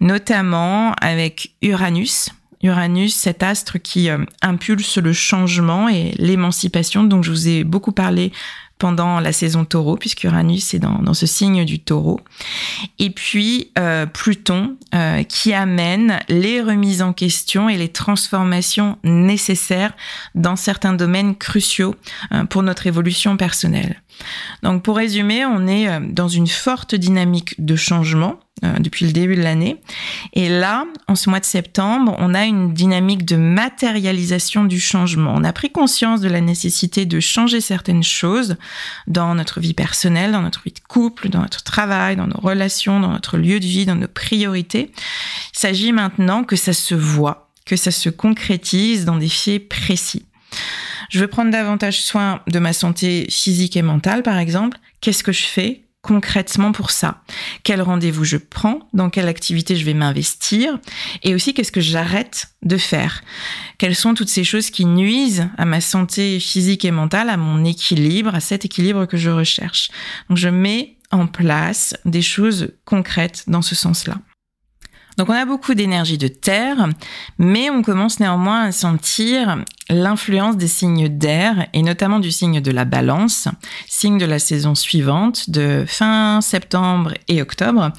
notamment 0.00 0.92
avec 1.00 1.54
Uranus, 1.62 2.28
Uranus, 2.62 3.14
cet 3.14 3.42
astre 3.42 3.78
qui 3.78 4.10
euh, 4.10 4.24
impulse 4.42 4.98
le 4.98 5.12
changement 5.12 5.88
et 5.88 6.12
l'émancipation 6.18 7.04
dont 7.04 7.22
je 7.22 7.30
vous 7.30 7.48
ai 7.48 7.64
beaucoup 7.64 7.92
parlé 7.92 8.32
pendant 8.78 9.20
la 9.20 9.32
saison 9.32 9.64
taureau, 9.64 9.96
puisque 9.96 10.24
Uranus 10.24 10.74
est 10.74 10.78
dans, 10.78 11.14
ce 11.14 11.26
signe 11.26 11.64
du 11.64 11.78
taureau. 11.78 12.20
Et 12.98 13.10
puis 13.10 13.70
euh, 13.78 14.06
Pluton, 14.06 14.76
euh, 14.94 15.22
qui 15.22 15.54
amène 15.54 16.20
les 16.28 16.60
remises 16.60 17.02
en 17.02 17.12
question 17.12 17.68
et 17.68 17.76
les 17.76 17.88
transformations 17.88 18.98
nécessaires 19.02 19.94
dans 20.34 20.56
certains 20.56 20.92
domaines 20.92 21.36
cruciaux 21.36 21.94
pour 22.50 22.62
notre 22.62 22.86
évolution 22.86 23.36
personnelle. 23.36 24.02
Donc 24.62 24.82
pour 24.82 24.96
résumer, 24.96 25.44
on 25.44 25.66
est 25.66 26.00
dans 26.00 26.28
une 26.28 26.46
forte 26.46 26.94
dynamique 26.94 27.54
de 27.64 27.76
changement 27.76 28.40
euh, 28.64 28.78
depuis 28.78 29.04
le 29.04 29.12
début 29.12 29.36
de 29.36 29.42
l'année. 29.42 29.82
Et 30.32 30.48
là, 30.48 30.86
en 31.08 31.14
ce 31.14 31.28
mois 31.28 31.40
de 31.40 31.44
septembre, 31.44 32.16
on 32.18 32.32
a 32.32 32.46
une 32.46 32.72
dynamique 32.72 33.26
de 33.26 33.36
matérialisation 33.36 34.64
du 34.64 34.80
changement. 34.80 35.34
On 35.36 35.44
a 35.44 35.52
pris 35.52 35.70
conscience 35.70 36.22
de 36.22 36.28
la 36.30 36.40
nécessité 36.40 37.04
de 37.04 37.20
changer 37.20 37.60
certaines 37.60 38.02
choses 38.02 38.56
dans 39.08 39.34
notre 39.34 39.60
vie 39.60 39.74
personnelle, 39.74 40.32
dans 40.32 40.40
notre 40.40 40.62
vie 40.62 40.72
de 40.72 40.80
couple, 40.80 41.28
dans 41.28 41.42
notre 41.42 41.64
travail, 41.64 42.16
dans 42.16 42.28
nos 42.28 42.40
relations, 42.40 42.98
dans 42.98 43.10
notre 43.10 43.36
lieu 43.36 43.60
de 43.60 43.66
vie, 43.66 43.84
dans 43.84 43.94
nos 43.94 44.08
priorités. 44.08 44.90
Il 45.52 45.58
s'agit 45.58 45.92
maintenant 45.92 46.42
que 46.42 46.56
ça 46.56 46.72
se 46.72 46.94
voit, 46.94 47.50
que 47.66 47.76
ça 47.76 47.90
se 47.90 48.08
concrétise 48.08 49.04
dans 49.04 49.16
des 49.16 49.28
faits 49.28 49.68
précis. 49.68 50.24
Je 51.10 51.20
veux 51.20 51.28
prendre 51.28 51.50
davantage 51.50 52.00
soin 52.00 52.40
de 52.46 52.58
ma 52.58 52.72
santé 52.72 53.26
physique 53.30 53.76
et 53.76 53.82
mentale, 53.82 54.22
par 54.22 54.38
exemple. 54.38 54.78
Qu'est-ce 55.00 55.22
que 55.22 55.32
je 55.32 55.44
fais 55.44 55.82
concrètement 56.02 56.70
pour 56.72 56.90
ça? 56.90 57.22
Quel 57.64 57.82
rendez-vous 57.82 58.24
je 58.24 58.36
prends? 58.36 58.88
Dans 58.92 59.10
quelle 59.10 59.28
activité 59.28 59.76
je 59.76 59.84
vais 59.84 59.94
m'investir? 59.94 60.78
Et 61.24 61.34
aussi, 61.34 61.52
qu'est-ce 61.52 61.72
que 61.72 61.80
j'arrête 61.80 62.48
de 62.62 62.76
faire? 62.76 63.22
Quelles 63.78 63.96
sont 63.96 64.14
toutes 64.14 64.28
ces 64.28 64.44
choses 64.44 64.70
qui 64.70 64.84
nuisent 64.84 65.48
à 65.58 65.64
ma 65.64 65.80
santé 65.80 66.38
physique 66.38 66.84
et 66.84 66.92
mentale, 66.92 67.28
à 67.28 67.36
mon 67.36 67.64
équilibre, 67.64 68.34
à 68.34 68.40
cet 68.40 68.64
équilibre 68.64 69.06
que 69.06 69.16
je 69.16 69.30
recherche? 69.30 69.90
Donc, 70.28 70.38
je 70.38 70.48
mets 70.48 70.96
en 71.10 71.26
place 71.26 71.94
des 72.04 72.22
choses 72.22 72.72
concrètes 72.84 73.44
dans 73.46 73.62
ce 73.62 73.74
sens-là. 73.74 74.16
Donc 75.16 75.30
on 75.30 75.32
a 75.32 75.46
beaucoup 75.46 75.74
d'énergie 75.74 76.18
de 76.18 76.28
terre, 76.28 76.88
mais 77.38 77.70
on 77.70 77.82
commence 77.82 78.20
néanmoins 78.20 78.64
à 78.64 78.72
sentir 78.72 79.64
l'influence 79.88 80.56
des 80.56 80.68
signes 80.68 81.08
d'air 81.08 81.68
et 81.72 81.82
notamment 81.82 82.18
du 82.18 82.32
signe 82.32 82.60
de 82.60 82.70
la 82.70 82.84
balance, 82.84 83.48
signe 83.86 84.18
de 84.18 84.26
la 84.26 84.38
saison 84.38 84.74
suivante 84.74 85.50
de 85.50 85.84
fin 85.86 86.40
septembre 86.40 87.14
et 87.28 87.40
octobre, 87.40 87.92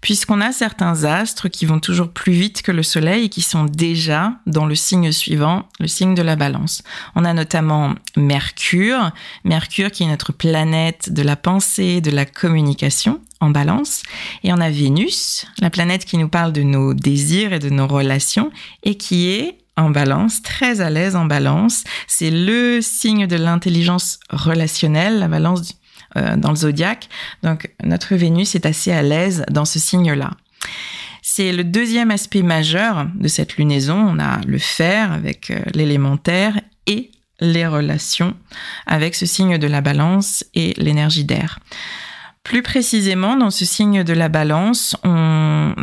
puisqu'on 0.00 0.40
a 0.40 0.52
certains 0.52 1.04
astres 1.04 1.48
qui 1.48 1.66
vont 1.66 1.80
toujours 1.80 2.10
plus 2.10 2.32
vite 2.32 2.62
que 2.62 2.72
le 2.72 2.82
soleil 2.82 3.24
et 3.24 3.28
qui 3.28 3.42
sont 3.42 3.64
déjà 3.64 4.34
dans 4.46 4.66
le 4.66 4.74
signe 4.74 5.12
suivant, 5.12 5.68
le 5.80 5.88
signe 5.88 6.14
de 6.14 6.22
la 6.22 6.36
balance. 6.36 6.82
On 7.14 7.24
a 7.24 7.34
notamment 7.34 7.94
Mercure, 8.16 9.10
Mercure 9.44 9.90
qui 9.90 10.04
est 10.04 10.08
notre 10.08 10.32
planète 10.32 11.12
de 11.12 11.22
la 11.22 11.36
pensée, 11.36 12.00
de 12.00 12.10
la 12.10 12.24
communication 12.24 13.20
en 13.40 13.50
balance. 13.50 14.02
Et 14.42 14.52
on 14.52 14.60
a 14.60 14.70
Vénus, 14.70 15.46
la 15.60 15.70
planète 15.70 16.04
qui 16.04 16.16
nous 16.16 16.28
parle 16.28 16.52
de 16.52 16.62
nos 16.62 16.94
désirs 16.94 17.52
et 17.52 17.58
de 17.58 17.68
nos 17.68 17.86
relations 17.86 18.50
et 18.82 18.96
qui 18.96 19.30
est 19.30 19.58
en 19.76 19.90
balance, 19.90 20.42
très 20.42 20.80
à 20.80 20.90
l'aise 20.90 21.16
en 21.16 21.24
balance. 21.24 21.84
C'est 22.06 22.30
le 22.30 22.80
signe 22.80 23.26
de 23.26 23.36
l'intelligence 23.36 24.20
relationnelle, 24.30 25.18
la 25.18 25.28
balance 25.28 25.74
euh, 26.16 26.36
dans 26.36 26.50
le 26.50 26.56
zodiaque. 26.56 27.08
Donc 27.42 27.70
notre 27.82 28.14
Vénus 28.14 28.54
est 28.54 28.66
assez 28.66 28.92
à 28.92 29.02
l'aise 29.02 29.44
dans 29.50 29.64
ce 29.64 29.78
signe-là. 29.78 30.30
C'est 31.22 31.52
le 31.52 31.64
deuxième 31.64 32.10
aspect 32.10 32.42
majeur 32.42 33.06
de 33.14 33.28
cette 33.28 33.56
lunaison. 33.56 33.96
On 33.96 34.18
a 34.18 34.40
le 34.46 34.58
fer 34.58 35.10
avec 35.12 35.50
euh, 35.50 35.60
l'élémentaire 35.74 36.60
et 36.86 37.10
les 37.40 37.66
relations 37.66 38.36
avec 38.86 39.14
ce 39.14 39.26
signe 39.26 39.58
de 39.58 39.66
la 39.66 39.80
balance 39.80 40.44
et 40.54 40.74
l'énergie 40.76 41.24
d'air. 41.24 41.58
Plus 42.44 42.62
précisément, 42.62 43.36
dans 43.36 43.50
ce 43.50 43.64
signe 43.64 44.04
de 44.04 44.12
la 44.12 44.28
balance, 44.28 44.96
on 45.02 45.23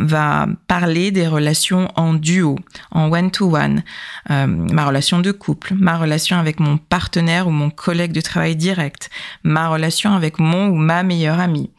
va 0.02 0.46
parler 0.66 1.10
des 1.10 1.26
relations 1.26 1.88
en 1.96 2.14
duo, 2.14 2.56
en 2.90 3.10
one-to-one, 3.10 3.82
euh, 4.30 4.46
ma 4.46 4.86
relation 4.86 5.20
de 5.20 5.32
couple, 5.32 5.74
ma 5.74 5.96
relation 5.96 6.38
avec 6.38 6.60
mon 6.60 6.76
partenaire 6.76 7.46
ou 7.46 7.50
mon 7.50 7.70
collègue 7.70 8.12
de 8.12 8.20
travail 8.20 8.56
direct, 8.56 9.10
ma 9.42 9.68
relation 9.68 10.12
avec 10.12 10.38
mon 10.38 10.68
ou 10.68 10.76
ma 10.76 11.02
meilleure 11.02 11.40
amie. 11.40 11.70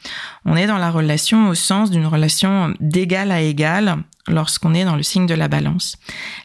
On 0.45 0.55
est 0.55 0.67
dans 0.67 0.77
la 0.77 0.91
relation 0.91 1.49
au 1.49 1.55
sens 1.55 1.91
d'une 1.91 2.07
relation 2.07 2.73
d'égal 2.79 3.31
à 3.31 3.41
égal 3.41 3.97
lorsqu'on 4.27 4.73
est 4.73 4.85
dans 4.85 4.95
le 4.95 5.03
signe 5.03 5.25
de 5.25 5.33
la 5.33 5.47
balance. 5.47 5.97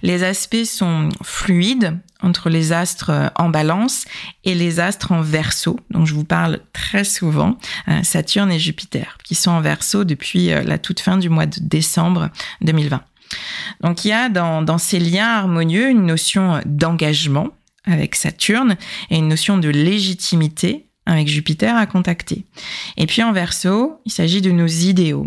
Les 0.02 0.25
aspects 0.25 0.64
sont 0.64 1.08
fluides 1.23 1.99
entre 2.22 2.50
les 2.50 2.72
astres 2.72 3.30
en 3.37 3.48
balance 3.48 4.04
et 4.44 4.54
les 4.54 4.80
astres 4.80 5.12
en 5.12 5.20
verso, 5.20 5.78
dont 5.90 6.04
je 6.04 6.14
vous 6.14 6.25
parle 6.25 6.60
très 6.72 7.04
souvent, 7.04 7.56
euh, 7.88 8.02
Saturne 8.02 8.50
et 8.50 8.58
Jupiter, 8.58 9.18
qui 9.25 9.34
sont 9.34 9.50
en 9.50 9.60
verso 9.60 10.04
depuis 10.04 10.50
euh, 10.50 10.62
la 10.62 10.78
toute 10.78 11.00
fin 11.00 11.16
du 11.16 11.28
mois 11.28 11.46
de 11.46 11.60
décembre 11.60 12.30
2020. 12.62 13.02
Donc 13.82 14.04
il 14.04 14.08
y 14.08 14.12
a 14.12 14.28
dans, 14.28 14.62
dans 14.62 14.78
ces 14.78 14.98
liens 14.98 15.28
harmonieux 15.28 15.90
une 15.90 16.06
notion 16.06 16.60
d'engagement 16.64 17.48
avec 17.84 18.14
Saturne 18.14 18.76
et 19.10 19.18
une 19.18 19.28
notion 19.28 19.58
de 19.58 19.68
légitimité 19.68 20.87
avec 21.06 21.28
Jupiter 21.28 21.76
à 21.76 21.87
contacter. 21.87 22.44
Et 22.96 23.06
puis 23.06 23.22
en 23.22 23.32
verso, 23.32 24.00
il 24.04 24.12
s'agit 24.12 24.42
de 24.42 24.50
nos 24.50 24.66
idéaux. 24.66 25.26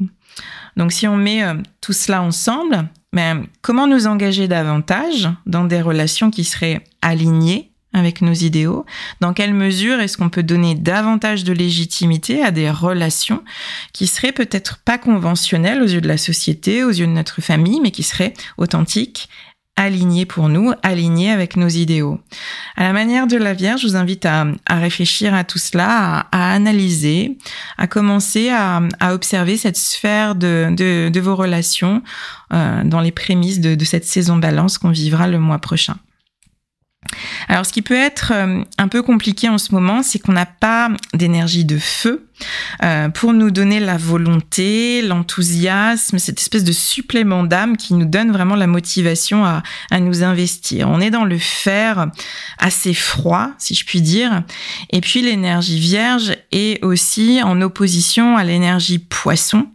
Donc 0.77 0.91
si 0.91 1.07
on 1.07 1.17
met 1.17 1.43
euh, 1.43 1.55
tout 1.81 1.93
cela 1.93 2.21
ensemble, 2.21 2.88
ben, 3.13 3.46
comment 3.62 3.88
nous 3.88 4.08
engager 4.08 4.48
davantage 4.48 5.30
dans 5.46 5.65
des 5.65 5.82
relations 5.82 6.32
qui 6.32 6.44
seraient 6.44 6.84
alignées 7.01 7.72
avec 7.94 8.22
nos 8.22 8.34
idéaux? 8.34 8.86
Dans 9.20 9.34
quelle 9.34 9.53
mesure 9.53 10.00
est-ce 10.00 10.18
qu'on 10.18 10.30
peut 10.30 10.44
donner 10.44 10.75
davantage 10.75 11.44
de 11.44 11.51
légitimité 11.51 12.41
à 12.41 12.51
des 12.51 12.72
relations 12.72 13.44
qui 13.91 14.08
seraient 14.08 14.32
peut-être 14.32 14.77
pas 14.77 14.98
conventionnelles 14.98 15.82
aux 15.82 15.88
yeux 15.88 16.01
de 16.01 16.08
la 16.08 16.18
société, 16.18 16.84
aux 16.84 16.89
yeux 16.89 17.08
de 17.08 17.12
notre 17.12 17.41
famille, 17.41 17.82
mais 17.82 17.91
qui 17.91 18.03
seraient 18.03 18.34
authentiques 18.58 19.27
aligné 19.81 20.25
pour 20.25 20.50
nous, 20.50 20.71
aligné 20.83 21.31
avec 21.31 21.57
nos 21.57 21.67
idéaux. 21.67 22.19
À 22.75 22.83
la 22.83 22.93
manière 22.93 23.27
de 23.27 23.38
la 23.38 23.53
Vierge, 23.53 23.81
je 23.81 23.88
vous 23.88 23.95
invite 23.95 24.25
à, 24.25 24.45
réfléchir 24.69 25.33
à 25.33 25.43
tout 25.43 25.57
cela, 25.57 26.27
à, 26.31 26.53
analyser, 26.53 27.38
à 27.77 27.88
commencer 27.88 28.50
à, 28.50 28.81
observer 29.11 29.57
cette 29.57 29.77
sphère 29.77 30.35
de, 30.35 31.19
vos 31.19 31.35
relations 31.35 32.01
euh, 32.53 32.83
dans 32.83 33.01
les 33.01 33.11
prémices 33.11 33.59
de, 33.59 33.75
de 33.75 33.85
cette 33.85 34.05
saison 34.05 34.38
balance 34.38 34.77
qu'on 34.77 34.89
vivra 34.89 35.27
le 35.27 35.39
mois 35.39 35.59
prochain. 35.59 35.97
Alors, 37.48 37.65
ce 37.65 37.74
qui 37.74 37.81
peut 37.81 37.96
être 37.96 38.31
euh, 38.34 38.63
un 38.77 38.88
peu 38.88 39.01
compliqué 39.01 39.50
en 39.50 39.58
ce 39.58 39.74
moment, 39.74 40.03
c'est 40.03 40.20
qu'on 40.20 40.31
n'a 40.31 40.46
pas 40.46 40.89
d'énergie 41.13 41.65
de 41.65 41.77
feu 41.77 42.27
euh, 42.84 43.10
pour 43.10 43.34
nous 43.34 43.51
donner 43.51 43.79
la 43.79 43.98
volonté, 43.98 45.01
l'enthousiasme, 45.01 46.17
cette 46.17 46.39
espèce 46.39 46.63
de 46.63 46.72
supplément 46.72 47.43
d'âme 47.43 47.77
qui 47.77 47.93
nous 47.93 48.05
donne 48.05 48.31
vraiment 48.31 48.55
la 48.55 48.67
motivation 48.67 49.46
à, 49.46 49.62
nous 50.00 50.24
investir. 50.24 50.89
On 50.89 51.01
est 51.01 51.10
dans 51.10 51.25
le 51.25 51.38
fer 51.38 52.08
assez 52.58 52.93
froid, 52.93 53.50
si 53.58 53.75
je 53.75 53.86
puis 53.86 54.01
dire. 54.01 54.43
Et 54.91 55.01
puis, 55.01 55.22
l'énergie 55.22 55.79
vierge 55.79 56.36
est 56.51 56.84
aussi 56.84 57.41
en 57.43 57.62
opposition 57.62 58.38
à 58.38 58.43
l'énergie 58.43 59.00
poisson, 59.00 59.67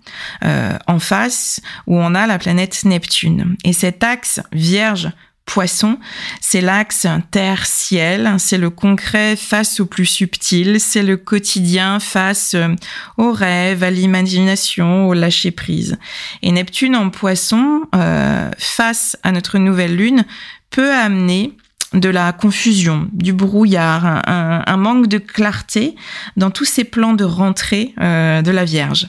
euh, 0.45 0.77
en 0.87 0.99
face, 0.99 1.61
où 1.87 1.99
on 1.99 2.15
a 2.15 2.27
la 2.27 2.39
planète 2.39 2.85
Neptune. 2.85 3.57
Et 3.65 3.73
cet 3.73 4.03
axe 4.03 4.41
vierge 4.53 5.11
poisson, 5.47 5.99
c'est 6.41 6.61
l'axe 6.61 7.07
terre-ciel, 7.31 8.35
c'est 8.39 8.59
le 8.59 8.69
concret 8.69 9.37
face 9.37 9.81
au 9.81 9.87
plus 9.87 10.05
subtil, 10.05 10.79
c'est 10.81 11.03
le 11.03 11.17
quotidien 11.17 11.99
face 12.01 12.55
euh, 12.55 12.75
au 13.17 13.33
rêve, 13.33 13.83
à 13.83 13.91
l'imagination, 13.91 15.09
au 15.09 15.15
lâcher-prise. 15.15 15.97
Et 16.43 16.53
Neptune 16.53 16.97
en 16.97 17.09
poisson, 17.09 17.83
euh, 17.95 18.51
face 18.59 19.17
à 19.23 19.33
notre 19.33 19.59
nouvelle 19.59 19.97
lune, 19.97 20.27
peut 20.71 20.93
amener 20.93 21.57
de 21.93 22.09
la 22.09 22.33
confusion, 22.33 23.09
du 23.13 23.33
brouillard, 23.33 24.23
un, 24.27 24.77
manque 24.77 25.07
de 25.07 25.19
clarté 25.19 25.95
dans 26.37 26.51
tous 26.51 26.65
ces 26.65 26.85
plans 26.85 27.15
de 27.15 27.25
rentrée 27.25 27.95
euh, 28.01 28.43
de 28.43 28.51
la 28.51 28.65
Vierge. 28.65 29.09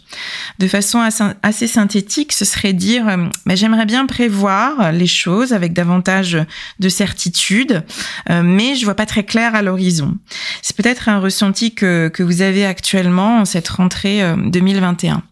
De 0.59 0.67
façon 0.67 0.99
assez, 1.43 1.67
synthétique, 1.67 2.33
ce 2.33 2.45
serait 2.45 2.73
dire 2.73 3.07
euh, 3.07 3.25
bah, 3.45 3.55
j'aimerais 3.55 3.85
bien 3.85 4.05
prévoir 4.05 4.91
les 4.91 5.07
choses 5.07 5.53
avec 5.53 5.73
davantage 5.73 6.37
de 6.79 6.89
certitude, 6.89 7.83
euh, 8.29 8.43
mais 8.43 8.75
je 8.75 8.85
vois 8.85 8.95
pas 8.95 9.05
très 9.07 9.23
clair 9.23 9.55
à 9.55 9.61
l'horizon. 9.61 10.15
C'est 10.61 10.75
peut-être 10.75 11.09
un 11.09 11.19
ressenti 11.19 11.73
que, 11.73 12.09
que 12.09 12.23
vous 12.23 12.41
avez 12.41 12.65
actuellement 12.65 13.39
en 13.39 13.45
cette 13.45 13.67
rentrée 13.67 14.21
2021. 14.37 15.23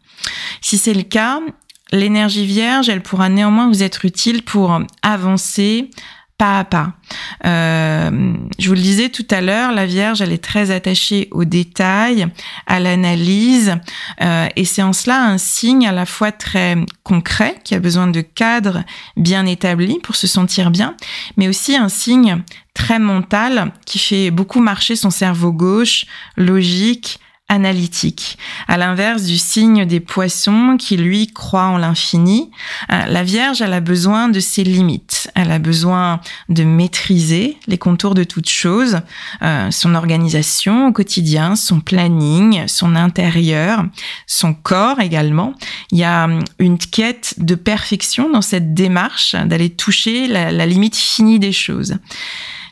Si 0.61 0.77
c'est 0.77 0.93
le 0.93 1.03
cas, 1.03 1.39
l'énergie 1.91 2.45
vierge, 2.45 2.89
elle 2.89 3.01
pourra 3.01 3.29
néanmoins 3.29 3.67
vous 3.67 3.83
être 3.83 4.05
utile 4.05 4.41
pour 4.43 4.81
avancer, 5.03 5.89
pas 6.37 6.59
à 6.59 6.63
pas. 6.65 6.93
Euh, 7.45 8.33
je 8.59 8.67
vous 8.67 8.75
le 8.75 8.81
disais 8.81 9.09
tout 9.09 9.27
à 9.31 9.41
l'heure, 9.41 9.71
la 9.71 9.85
Vierge, 9.85 10.21
elle 10.21 10.33
est 10.33 10.43
très 10.43 10.71
attachée 10.71 11.29
aux 11.31 11.45
détails, 11.45 12.27
à 12.67 12.79
l'analyse, 12.79 13.77
euh, 14.21 14.47
et 14.55 14.65
c'est 14.65 14.83
en 14.83 14.91
cela 14.91 15.23
un 15.23 15.37
signe 15.37 15.87
à 15.87 15.91
la 15.91 16.05
fois 16.05 16.31
très 16.31 16.77
concret, 17.03 17.55
qui 17.63 17.73
a 17.75 17.79
besoin 17.79 18.07
de 18.07 18.21
cadres 18.21 18.83
bien 19.15 19.45
établis 19.45 19.99
pour 20.03 20.15
se 20.15 20.27
sentir 20.27 20.71
bien, 20.71 20.95
mais 21.37 21.47
aussi 21.47 21.77
un 21.77 21.89
signe 21.89 22.41
très 22.73 22.99
mental 22.99 23.71
qui 23.85 23.99
fait 23.99 24.31
beaucoup 24.31 24.59
marcher 24.59 24.95
son 24.97 25.09
cerveau 25.09 25.53
gauche, 25.53 26.05
logique, 26.35 27.19
analytique, 27.47 28.39
à 28.67 28.75
l'inverse 28.75 29.23
du 29.23 29.37
signe 29.37 29.85
des 29.85 29.99
poissons 29.99 30.77
qui 30.79 30.97
lui 30.97 31.27
croit 31.27 31.65
en 31.67 31.77
l'infini. 31.77 32.49
Euh, 32.91 33.05
la 33.05 33.23
Vierge, 33.23 33.61
elle 33.61 33.73
a 33.73 33.81
besoin 33.81 34.29
de 34.29 34.39
ses 34.39 34.63
limites, 34.63 35.29
elle 35.35 35.51
a 35.51 35.59
besoin 35.59 36.21
de 36.49 36.63
maîtriser 36.63 37.57
les 37.67 37.77
contours 37.77 38.15
de 38.15 38.23
toute 38.23 38.49
chose, 38.49 38.99
euh, 39.43 39.69
son 39.69 39.93
organisation 39.93 40.87
au 40.87 40.91
quotidien, 40.91 41.55
son 41.55 41.81
planning, 41.81 42.67
son 42.67 42.95
intérieur, 42.95 43.85
son 44.25 44.55
corps 44.55 44.99
également. 44.99 45.53
Il 45.91 45.99
y 45.99 46.03
a 46.03 46.25
hum, 46.25 46.43
une 46.57 46.79
quête 46.79 47.35
de 47.37 47.53
perfection 47.53 48.27
dans 48.27 48.41
cette 48.41 48.73
démarche 48.73 49.35
d'aller 49.35 49.69
toucher 49.69 50.27
la, 50.27 50.51
la 50.51 50.65
limite 50.65 50.95
finie 50.95 51.37
des 51.37 51.51
choses 51.51 51.99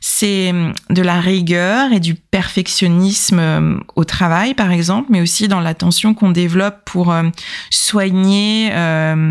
c'est 0.06 0.50
hum, 0.50 0.74
de 0.90 1.02
la 1.02 1.22
rigueur 1.22 1.94
et 1.94 2.02
du 2.02 2.14
perfectionnisme 2.14 3.40
hum, 3.40 3.84
au 3.96 4.04
travail, 4.04 4.54
par 4.54 4.70
exemple, 4.70 5.08
mais 5.10 5.22
aussi 5.22 5.48
dans 5.48 5.62
l'attention 5.62 6.14
qu'on 6.14 6.32
développe 6.32 6.84
pour 6.84 7.08
hum, 7.08 7.32
soigner 7.70 8.70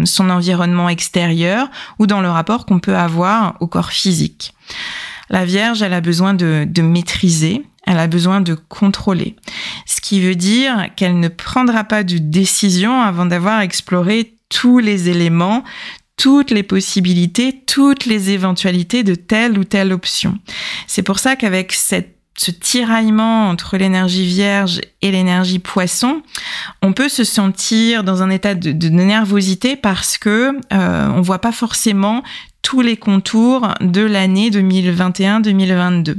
son 0.06 0.30
environnement 0.30 0.88
extérieur 0.88 1.68
ou 1.98 2.06
dans 2.06 2.22
le 2.22 2.30
rapport 2.30 2.64
qu'on 2.64 2.78
peut 2.78 2.96
avoir 2.96 3.56
au 3.60 3.66
corps 3.66 3.90
physique. 3.90 4.54
La 5.28 5.44
Vierge, 5.44 5.82
elle 5.82 5.92
a 5.92 6.00
besoin 6.00 6.32
de, 6.32 6.66
de 6.66 6.80
maîtriser, 6.80 7.66
elle 7.86 7.98
a 7.98 8.06
besoin 8.06 8.40
de 8.40 8.54
contrôler. 8.54 9.36
Ce 9.84 10.00
qui 10.00 10.22
veut 10.22 10.36
dire 10.36 10.88
qu'elle 10.96 11.20
ne 11.20 11.28
prendra 11.28 11.84
pas 11.84 12.02
de 12.02 12.16
décision 12.16 13.02
avant 13.02 13.26
d'avoir 13.26 13.60
exploré 13.60 14.34
tous 14.48 14.78
les 14.78 15.08
éléments, 15.08 15.64
toutes 16.16 16.50
les 16.50 16.62
possibilités, 16.62 17.62
toutes 17.66 18.06
les 18.06 18.30
éventualités 18.30 19.02
de 19.02 19.14
telle 19.14 19.58
ou 19.58 19.64
telle 19.64 19.92
option. 19.92 20.38
C'est 20.86 21.02
pour 21.02 21.18
ça 21.18 21.36
qu'avec 21.36 21.72
cette 21.72 22.18
ce 22.36 22.50
tiraillement 22.50 23.50
entre 23.50 23.76
l'énergie 23.76 24.24
vierge 24.24 24.80
et 25.02 25.10
l'énergie 25.10 25.58
poisson, 25.58 26.22
on 26.80 26.92
peut 26.92 27.08
se 27.08 27.24
sentir 27.24 28.04
dans 28.04 28.22
un 28.22 28.30
état 28.30 28.54
de, 28.54 28.88
nervosité 28.88 29.76
parce 29.76 30.16
que 30.18 30.56
euh, 30.72 31.08
on 31.14 31.20
voit 31.20 31.40
pas 31.40 31.52
forcément 31.52 32.22
tous 32.62 32.80
les 32.80 32.96
contours 32.96 33.68
de 33.80 34.00
l'année 34.00 34.50
2021-2022. 34.50 36.16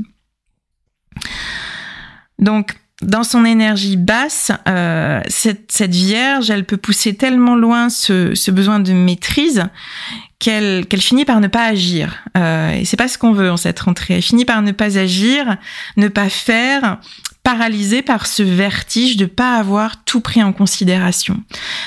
Donc 2.40 2.76
dans 3.04 3.24
son 3.24 3.46
énergie 3.46 3.98
basse, 3.98 4.52
euh, 4.68 5.22
cette, 5.28 5.72
cette, 5.72 5.94
vierge, 5.94 6.50
elle 6.50 6.66
peut 6.66 6.78
pousser 6.78 7.14
tellement 7.16 7.56
loin 7.56 7.90
ce, 7.90 8.36
ce 8.36 8.52
besoin 8.52 8.80
de 8.80 8.94
maîtrise 8.94 9.66
qu'elle 10.44 10.86
finit 11.00 11.26
par 11.26 11.40
ne 11.40 11.48
pas 11.48 11.66
agir. 11.66 12.24
Euh, 12.38 12.72
et 12.72 12.86
c'est 12.86 12.98
pas 12.98 13.08
ce 13.08 13.18
qu'on 13.18 13.32
veut 13.32 13.50
en 13.50 13.58
cette 13.58 13.80
rentrée. 13.80 14.16
Elle 14.16 14.22
finit 14.22 14.46
par 14.46 14.62
ne 14.62 14.72
pas 14.72 14.98
agir, 14.98 15.58
ne 15.96 16.08
pas 16.10 16.30
faire, 16.30 16.98
paralysée 17.44 18.02
par 18.02 18.28
ce 18.28 18.44
vertige 18.44 19.18
de 19.18 19.26
pas 19.26 19.56
avoir 19.56 20.04
tout 20.04 20.22
pris 20.22 20.44
en 20.44 20.54
considération. 20.54 21.42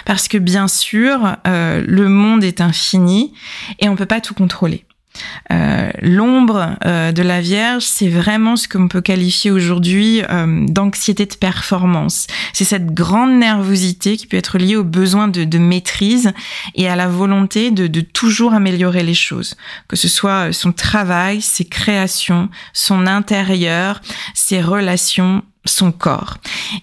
Parce 0.05 0.29
que 0.29 0.39
bien 0.39 0.69
sûr, 0.69 1.37
euh, 1.47 1.85
le 1.87 2.09
monde 2.09 2.45
est 2.45 2.61
infini 2.61 3.35
et 3.79 3.89
on 3.89 3.97
peut 3.97 4.07
pas 4.07 4.21
tout 4.21 4.35
contrôler. 4.35 4.85
Euh, 5.53 5.91
l'ombre 6.03 6.77
euh, 6.85 7.13
de 7.13 7.23
la 7.23 7.41
Vierge, 7.41 7.85
c'est 7.85 8.09
vraiment 8.09 8.57
ce 8.57 8.69
qu'on 8.69 8.89
peut 8.89 9.01
qualifier 9.01 9.51
aujourd'hui 9.51 10.23
euh, 10.29 10.67
d'anxiété 10.69 11.27
de 11.27 11.35
performance. 11.35 12.27
C'est 12.53 12.65
cette 12.65 12.93
grande 12.93 13.39
nervosité 13.39 14.17
qui 14.17 14.27
peut 14.27 14.37
être 14.37 14.59
liée 14.59 14.77
au 14.77 14.85
besoin 14.85 15.29
de, 15.29 15.59
maîtrise 15.59 16.33
et 16.75 16.89
à 16.89 16.97
la 16.97 17.09
volonté 17.09 17.71
de, 17.71 18.01
toujours 18.01 18.55
améliorer 18.55 19.03
les 19.03 19.15
choses, 19.15 19.57
que 19.89 19.97
ce 19.97 20.09
soit 20.09 20.53
son 20.53 20.73
travail, 20.73 21.41
ses 21.41 21.65
créations, 21.65 22.49
son 22.73 23.07
intérieur, 23.07 24.01
ses 24.35 24.61
relations 24.61 25.43
son 25.67 25.93
corps. 25.93 26.39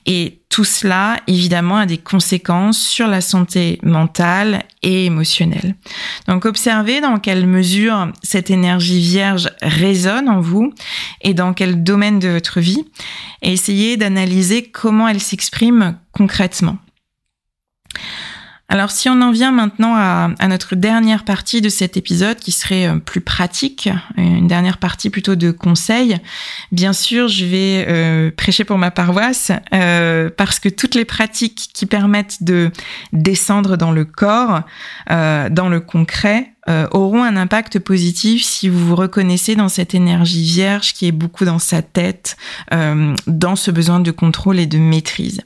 Et 0.06 0.40
tout 0.50 0.64
cela, 0.64 1.18
évidemment, 1.28 1.78
a 1.78 1.86
des 1.86 1.98
conséquences 1.98 2.80
sur 2.80 3.08
la 3.08 3.22
santé 3.22 3.80
mentale 3.82 4.64
et 4.84 5.06
émotionnelle. 5.06 5.76
Donc, 6.28 6.46
observez 6.46 7.02
dans 7.02 7.18
quelle 7.18 7.48
mesure 7.48 8.12
cette 8.22 8.52
énergie 8.52 9.00
vierge 9.00 9.50
résonne 9.62 10.30
en 10.30 10.42
vous 10.42 10.72
et 11.22 11.34
dans 11.34 11.54
quel 11.54 11.84
domaine 11.84 12.20
de 12.20 12.30
votre 12.30 12.60
vie 12.60 12.86
et 13.42 13.54
essayez 13.54 13.98
d'analyser 13.98 14.64
comment 14.64 15.08
elle 15.08 15.22
s'exprime 15.22 15.98
concrètement. 16.12 16.78
Alors 18.70 18.92
si 18.92 19.10
on 19.10 19.22
en 19.22 19.32
vient 19.32 19.52
maintenant 19.52 19.94
à, 19.96 20.48
notre 20.48 20.76
dernière 20.76 21.26
partie 21.26 21.62
de 21.62 21.70
cet 21.70 21.98
épisode 21.98 22.38
qui 22.38 22.52
serait 22.52 22.88
euh, 22.88 22.98
plus 22.98 23.20
pratique, 23.20 23.90
une 24.16 24.48
dernière 24.48 24.78
partie 24.78 25.10
plutôt 25.10 25.36
de 25.36 25.52
conseils, 25.52 26.18
bien 26.72 26.94
sûr 26.94 27.28
je 27.28 27.46
vais 27.46 27.86
euh, 27.88 28.32
prêcher 28.36 28.64
pour 28.64 28.78
ma 28.78 28.90
paroisse 28.90 29.52
euh, 29.74 30.30
parce 30.36 30.60
que 30.60 30.70
toutes 30.70 30.96
les 30.96 31.06
pratiques 31.06 31.72
qui 31.74 31.86
permettent 31.86 32.42
de 32.42 32.72
descendre 33.12 33.76
dans 33.76 33.92
le 33.92 34.06
corps, 34.06 34.62
dans 35.10 35.70
le 35.70 35.80
concret, 35.80 36.52
auront 36.92 37.24
un 37.24 37.36
impact 37.36 37.80
positif 37.80 38.44
si 38.44 38.70
vous 38.70 38.88
vous 38.88 38.96
reconnaissez 38.96 39.56
dans 39.56 39.68
cette 39.68 39.94
énergie 39.94 40.44
vierge 40.44 40.94
qui 40.94 41.08
est 41.08 41.12
beaucoup 41.12 41.46
dans 41.46 41.60
sa 41.60 41.82
tête, 41.82 42.38
dans 42.72 43.56
ce 43.56 43.72
besoin 43.72 44.00
de 44.00 44.12
contrôle 44.12 44.60
et 44.60 44.66
de 44.66 44.78
maîtrise. 44.78 45.42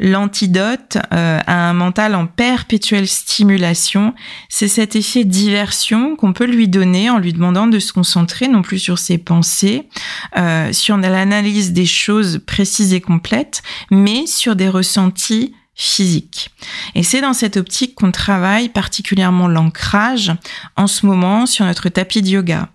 L'antidote 0.00 0.98
euh, 1.12 1.40
à 1.46 1.68
un 1.68 1.72
mental 1.72 2.14
en 2.14 2.26
perpétuelle 2.26 3.08
stimulation, 3.08 4.14
c'est 4.48 4.68
cet 4.68 4.94
effet 4.94 5.24
diversion 5.24 6.14
qu'on 6.16 6.32
peut 6.32 6.46
lui 6.46 6.68
donner 6.68 7.10
en 7.10 7.18
lui 7.18 7.32
demandant 7.32 7.66
de 7.66 7.78
se 7.78 7.92
concentrer 7.92 8.48
non 8.48 8.62
plus 8.62 8.78
sur 8.78 8.98
ses 8.98 9.18
pensées, 9.18 9.88
euh, 10.36 10.72
sur 10.72 10.96
l'analyse 10.96 11.72
des 11.72 11.86
choses 11.86 12.40
précises 12.46 12.94
et 12.94 13.00
complètes, 13.00 13.62
mais 13.90 14.26
sur 14.26 14.54
des 14.54 14.68
ressentis 14.68 15.54
physique. 15.80 16.50
Et 16.96 17.04
c'est 17.04 17.20
dans 17.20 17.32
cette 17.32 17.56
optique 17.56 17.94
qu'on 17.94 18.10
travaille 18.10 18.68
particulièrement 18.68 19.46
l'ancrage 19.46 20.32
en 20.76 20.88
ce 20.88 21.06
moment 21.06 21.46
sur 21.46 21.64
notre 21.64 21.88
tapis 21.88 22.20
de 22.20 22.28
yoga. 22.28 22.68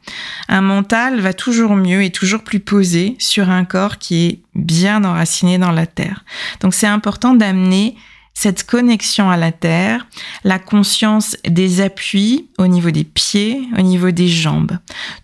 Un 0.47 0.61
mental 0.61 1.19
va 1.19 1.33
toujours 1.33 1.75
mieux 1.75 2.01
et 2.03 2.11
toujours 2.11 2.43
plus 2.43 2.61
posé 2.61 3.17
sur 3.19 3.49
un 3.49 3.65
corps 3.65 3.97
qui 3.97 4.25
est 4.25 4.39
bien 4.55 5.03
enraciné 5.03 5.57
dans 5.57 5.73
la 5.73 5.85
terre. 5.85 6.23
Donc 6.61 6.73
c'est 6.73 6.87
important 6.87 7.33
d'amener 7.33 7.97
cette 8.33 8.63
connexion 8.63 9.29
à 9.29 9.37
la 9.37 9.51
terre, 9.51 10.07
la 10.43 10.59
conscience 10.59 11.37
des 11.47 11.81
appuis 11.81 12.49
au 12.57 12.67
niveau 12.67 12.91
des 12.91 13.03
pieds, 13.03 13.61
au 13.77 13.81
niveau 13.81 14.11
des 14.11 14.27
jambes. 14.27 14.77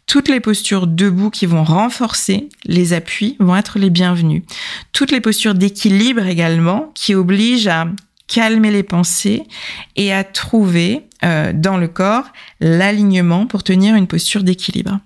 Toutes 0.05 0.29
les 0.29 0.39
postures 0.39 0.87
debout 0.87 1.29
qui 1.29 1.45
vont 1.45 1.63
renforcer 1.63 2.49
les 2.65 2.93
appuis 2.93 3.35
vont 3.39 3.55
être 3.55 3.79
les 3.79 3.89
bienvenues. 3.89 4.43
Toutes 4.93 5.11
les 5.11 5.21
postures 5.21 5.55
d'équilibre 5.55 6.25
également 6.25 6.91
qui 6.93 7.15
obligent 7.15 7.67
à 7.67 7.87
calmer 8.27 8.71
les 8.71 8.83
pensées 8.83 9.43
et 9.95 10.13
à 10.13 10.23
trouver 10.23 11.01
euh, 11.23 11.51
dans 11.53 11.77
le 11.77 11.87
corps 11.87 12.25
l'alignement 12.61 13.47
pour 13.47 13.63
tenir 13.63 13.95
une 13.95 14.07
posture 14.07 14.43
d'équilibre. 14.43 14.99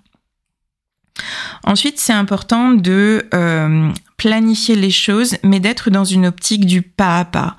Ensuite, 1.63 1.99
c'est 1.99 2.13
important 2.13 2.71
de 2.71 3.25
euh, 3.33 3.91
planifier 4.17 4.75
les 4.75 4.91
choses, 4.91 5.35
mais 5.43 5.59
d'être 5.59 5.89
dans 5.89 6.05
une 6.05 6.25
optique 6.25 6.65
du 6.65 6.81
pas 6.81 7.19
à 7.19 7.25
pas. 7.25 7.57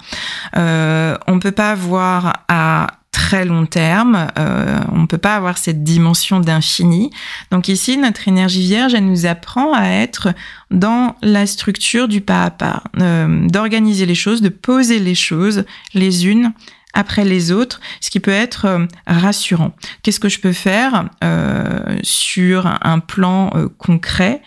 Euh, 0.57 1.17
on 1.27 1.37
ne 1.37 1.40
peut 1.40 1.53
pas 1.53 1.75
voir 1.75 2.45
à 2.49 2.88
très 3.12 3.45
long 3.45 3.64
terme, 3.64 4.27
euh, 4.38 4.81
on 4.93 4.99
ne 4.99 5.07
peut 5.07 5.19
pas 5.19 5.37
avoir 5.37 5.57
cette 5.57 5.85
dimension 5.85 6.40
d'infini. 6.40 7.11
Donc 7.53 7.69
ici, 7.69 7.97
notre 7.97 8.27
énergie 8.27 8.62
vierge, 8.62 8.93
elle 8.93 9.07
nous 9.07 9.25
apprend 9.25 9.73
à 9.73 9.87
être 9.87 10.29
dans 10.73 11.14
la 11.23 11.47
structure 11.47 12.09
du 12.09 12.21
pas 12.21 12.45
à 12.45 12.51
pas, 12.51 12.83
d'organiser 12.95 14.05
les 14.05 14.17
choses, 14.17 14.43
de 14.43 14.49
poser 14.49 14.99
les 14.99 15.14
choses 15.14 15.64
les 15.95 16.27
unes 16.27 16.53
après 16.95 17.25
les 17.25 17.53
autres, 17.53 17.81
ce 18.01 18.11
qui 18.11 18.21
peut 18.21 18.31
être 18.31 18.65
euh, 18.65 18.87
rassurant. 19.07 19.75
Qu'est-ce 20.03 20.21
que 20.21 20.29
je 20.29 20.41
peux 20.41 20.53
faire 20.53 21.11
euh, 21.23 21.99
sur 22.03 22.67
un 22.83 23.01
plan 23.01 23.51
euh, 23.55 23.69
concret, 23.77 24.41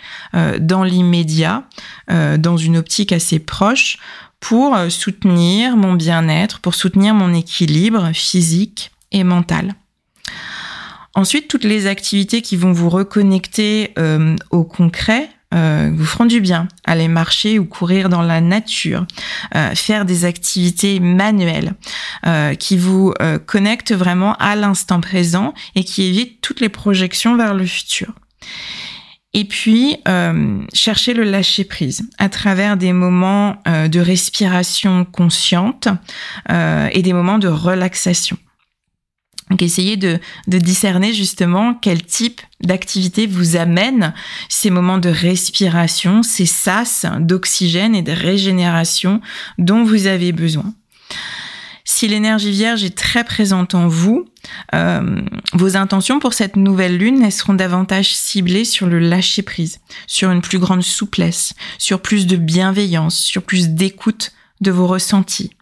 dans 0.59 0.83
l'immédiat, 0.83 1.63
dans 2.09 2.57
une 2.57 2.77
optique 2.77 3.11
assez 3.11 3.39
proche, 3.39 3.97
pour 4.39 4.77
soutenir 4.89 5.75
mon 5.75 5.93
bien-être, 5.93 6.59
pour 6.59 6.75
soutenir 6.75 7.13
mon 7.13 7.33
équilibre 7.33 8.11
physique 8.13 8.91
et 9.11 9.23
mental. 9.23 9.73
Ensuite, 11.15 11.47
toutes 11.47 11.63
les 11.63 11.87
activités 11.87 12.41
qui 12.41 12.55
vont 12.55 12.71
vous 12.71 12.89
reconnecter 12.89 13.93
au 14.51 14.63
concret, 14.63 15.29
euh, 15.53 15.91
vous 15.93 16.05
feront 16.05 16.25
du 16.25 16.41
bien. 16.41 16.67
Aller 16.85 17.07
marcher 17.07 17.57
ou 17.59 17.65
courir 17.65 18.09
dans 18.09 18.21
la 18.21 18.41
nature, 18.41 19.05
euh, 19.55 19.73
faire 19.75 20.05
des 20.05 20.25
activités 20.25 20.99
manuelles 20.99 21.73
euh, 22.25 22.53
qui 22.55 22.77
vous 22.77 23.13
euh, 23.21 23.39
connectent 23.39 23.93
vraiment 23.93 24.33
à 24.35 24.55
l'instant 24.55 24.99
présent 24.99 25.53
et 25.75 25.83
qui 25.83 26.03
évitent 26.03 26.41
toutes 26.41 26.59
les 26.59 26.69
projections 26.69 27.37
vers 27.37 27.53
le 27.53 27.65
futur. 27.65 28.13
Et 29.33 29.45
puis, 29.45 29.97
euh, 30.07 30.59
chercher 30.73 31.13
le 31.13 31.23
lâcher-prise 31.23 32.09
à 32.17 32.27
travers 32.27 32.75
des 32.75 32.91
moments 32.91 33.61
de 33.65 33.99
respiration 33.99 35.05
consciente 35.05 35.89
et 36.49 37.01
des 37.01 37.13
moments 37.13 37.37
de 37.37 37.47
relaxation. 37.47 38.37
Donc 39.49 39.61
essayez 39.61 39.97
de, 39.97 40.19
discerner 40.47 41.13
justement 41.13 41.73
quel 41.73 42.03
type 42.03 42.41
d'activité 42.61 43.27
vous 43.27 43.55
amène 43.55 44.13
ces 44.49 44.69
moments 44.69 44.97
de 44.97 45.09
respiration, 45.09 46.23
ces 46.23 46.45
sas 46.45 47.05
d'oxygène 47.19 47.95
et 47.95 48.01
de 48.01 48.11
régénération 48.11 49.21
dont 49.57 49.83
vous 49.83 50.07
avez 50.07 50.31
besoin. 50.31 50.73
Si 51.85 52.07
l'énergie 52.07 52.51
vierge 52.51 52.83
est 52.83 52.97
très 52.97 53.23
présente 53.23 53.73
en 53.73 53.87
vous, 53.87 54.27
euh, 54.75 55.21
vos 55.53 55.77
intentions 55.77 56.19
pour 56.19 56.33
cette 56.33 56.57
nouvelle 56.57 56.97
lune 56.97 57.31
seront 57.31 57.53
davantage 57.53 58.13
ciblées 58.13 58.65
sur 58.65 58.87
le 58.87 58.99
lâcher 58.99 59.41
prise, 59.41 59.79
sur 60.05 60.29
une 60.29 60.41
plus 60.41 60.59
grande 60.59 60.83
souplesse, 60.83 61.53
sur 61.77 62.01
plus 62.01 62.27
de 62.27 62.35
bienveillance, 62.35 63.17
sur 63.17 63.41
plus 63.41 63.69
d'écoute 63.69 64.33
de 64.59 64.69
vos 64.69 64.85
ressentis. 64.85 65.56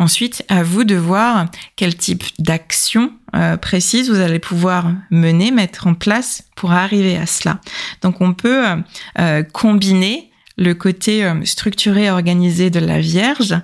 Ensuite, 0.00 0.44
à 0.48 0.62
vous 0.62 0.84
de 0.84 0.94
voir 0.94 1.46
quel 1.76 1.94
type 1.94 2.24
d'action 2.38 3.12
euh, 3.34 3.58
précise 3.58 4.10
vous 4.10 4.20
allez 4.20 4.38
pouvoir 4.38 4.92
mener, 5.10 5.50
mettre 5.50 5.86
en 5.86 5.94
place 5.94 6.44
pour 6.56 6.72
arriver 6.72 7.16
à 7.16 7.26
cela. 7.26 7.60
Donc 8.00 8.22
on 8.22 8.32
peut 8.32 8.66
euh, 8.66 8.76
euh, 9.18 9.42
combiner 9.42 10.30
le 10.56 10.74
côté 10.74 11.30
structuré 11.44 12.04
et 12.04 12.10
organisé 12.10 12.68
de 12.68 12.80
la 12.80 13.00
Vierge 13.00 13.54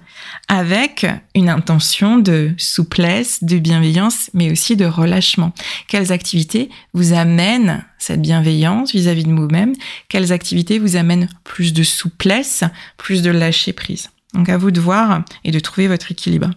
avec 0.49 1.05
une 1.35 1.51
intention 1.51 2.17
de 2.17 2.53
souplesse, 2.57 3.45
de 3.45 3.59
bienveillance, 3.59 4.31
mais 4.33 4.51
aussi 4.51 4.77
de 4.77 4.87
relâchement. 4.87 5.53
Quelles 5.89 6.11
activités 6.11 6.71
vous 6.95 7.13
amènent 7.13 7.85
cette 7.99 8.23
bienveillance 8.23 8.93
vis-à-vis 8.93 9.25
-vis 9.25 9.29
de 9.29 9.35
vous-même? 9.35 9.75
Quelles 10.09 10.33
activités 10.33 10.79
vous 10.79 10.97
amènent 10.97 11.29
plus 11.45 11.75
de 11.75 11.83
souplesse, 11.83 12.65
plus 12.97 13.21
de 13.21 13.31
lâcher 13.31 13.75
prise? 13.75 14.09
Donc 14.37 14.49
à 14.49 14.59
vous 14.59 14.71
de 14.71 14.81
voir 14.81 15.23
et 15.45 15.51
de 15.51 15.59
trouver 15.59 15.89
votre 15.89 16.13
équilibre. 16.13 16.51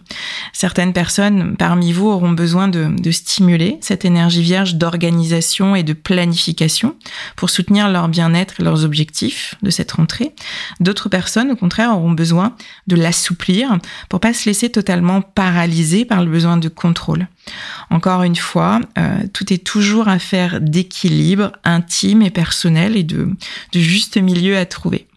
Certaines 0.52 0.92
personnes 0.92 1.56
parmi 1.56 1.92
vous 1.92 2.08
auront 2.08 2.32
besoin 2.32 2.68
de, 2.68 3.10
stimuler 3.10 3.78
cette 3.80 4.04
énergie 4.04 4.42
vierge 4.42 4.76
d'organisation 4.76 5.74
et 5.74 5.82
de 5.82 5.94
planification 5.94 6.94
pour 7.34 7.50
soutenir 7.50 7.88
leur 7.88 8.08
bien-être 8.08 8.60
et 8.60 8.62
leurs 8.62 8.84
objectifs 8.84 9.56
de 9.62 9.70
cette 9.70 9.92
rentrée. 9.92 10.32
D'autres 10.78 11.08
personnes, 11.08 11.50
au 11.50 11.56
contraire, 11.56 11.90
auront 11.90 12.12
besoin 12.12 12.54
de 12.86 12.96
l'assouplir 12.96 13.78
pour 14.08 14.20
pas 14.20 14.32
se 14.32 14.48
laisser 14.48 14.70
totalement 14.70 15.22
paralyser 15.22 16.04
par 16.04 16.22
le 16.22 16.30
besoin 16.30 16.56
de 16.56 16.68
contrôle. 16.68 17.26
Encore 17.90 18.22
une 18.22 18.36
fois, 18.36 18.80
euh, 18.98 19.18
tout 19.32 19.52
est 19.52 19.64
toujours 19.64 20.08
affaire 20.08 20.60
d'équilibre 20.60 21.52
intime 21.64 22.22
et 22.22 22.30
personnel 22.30 22.96
et 22.96 23.02
de, 23.02 23.28
de 23.72 23.80
juste 23.80 24.16
milieu 24.18 24.56
à 24.56 24.66
trouver. 24.66 25.08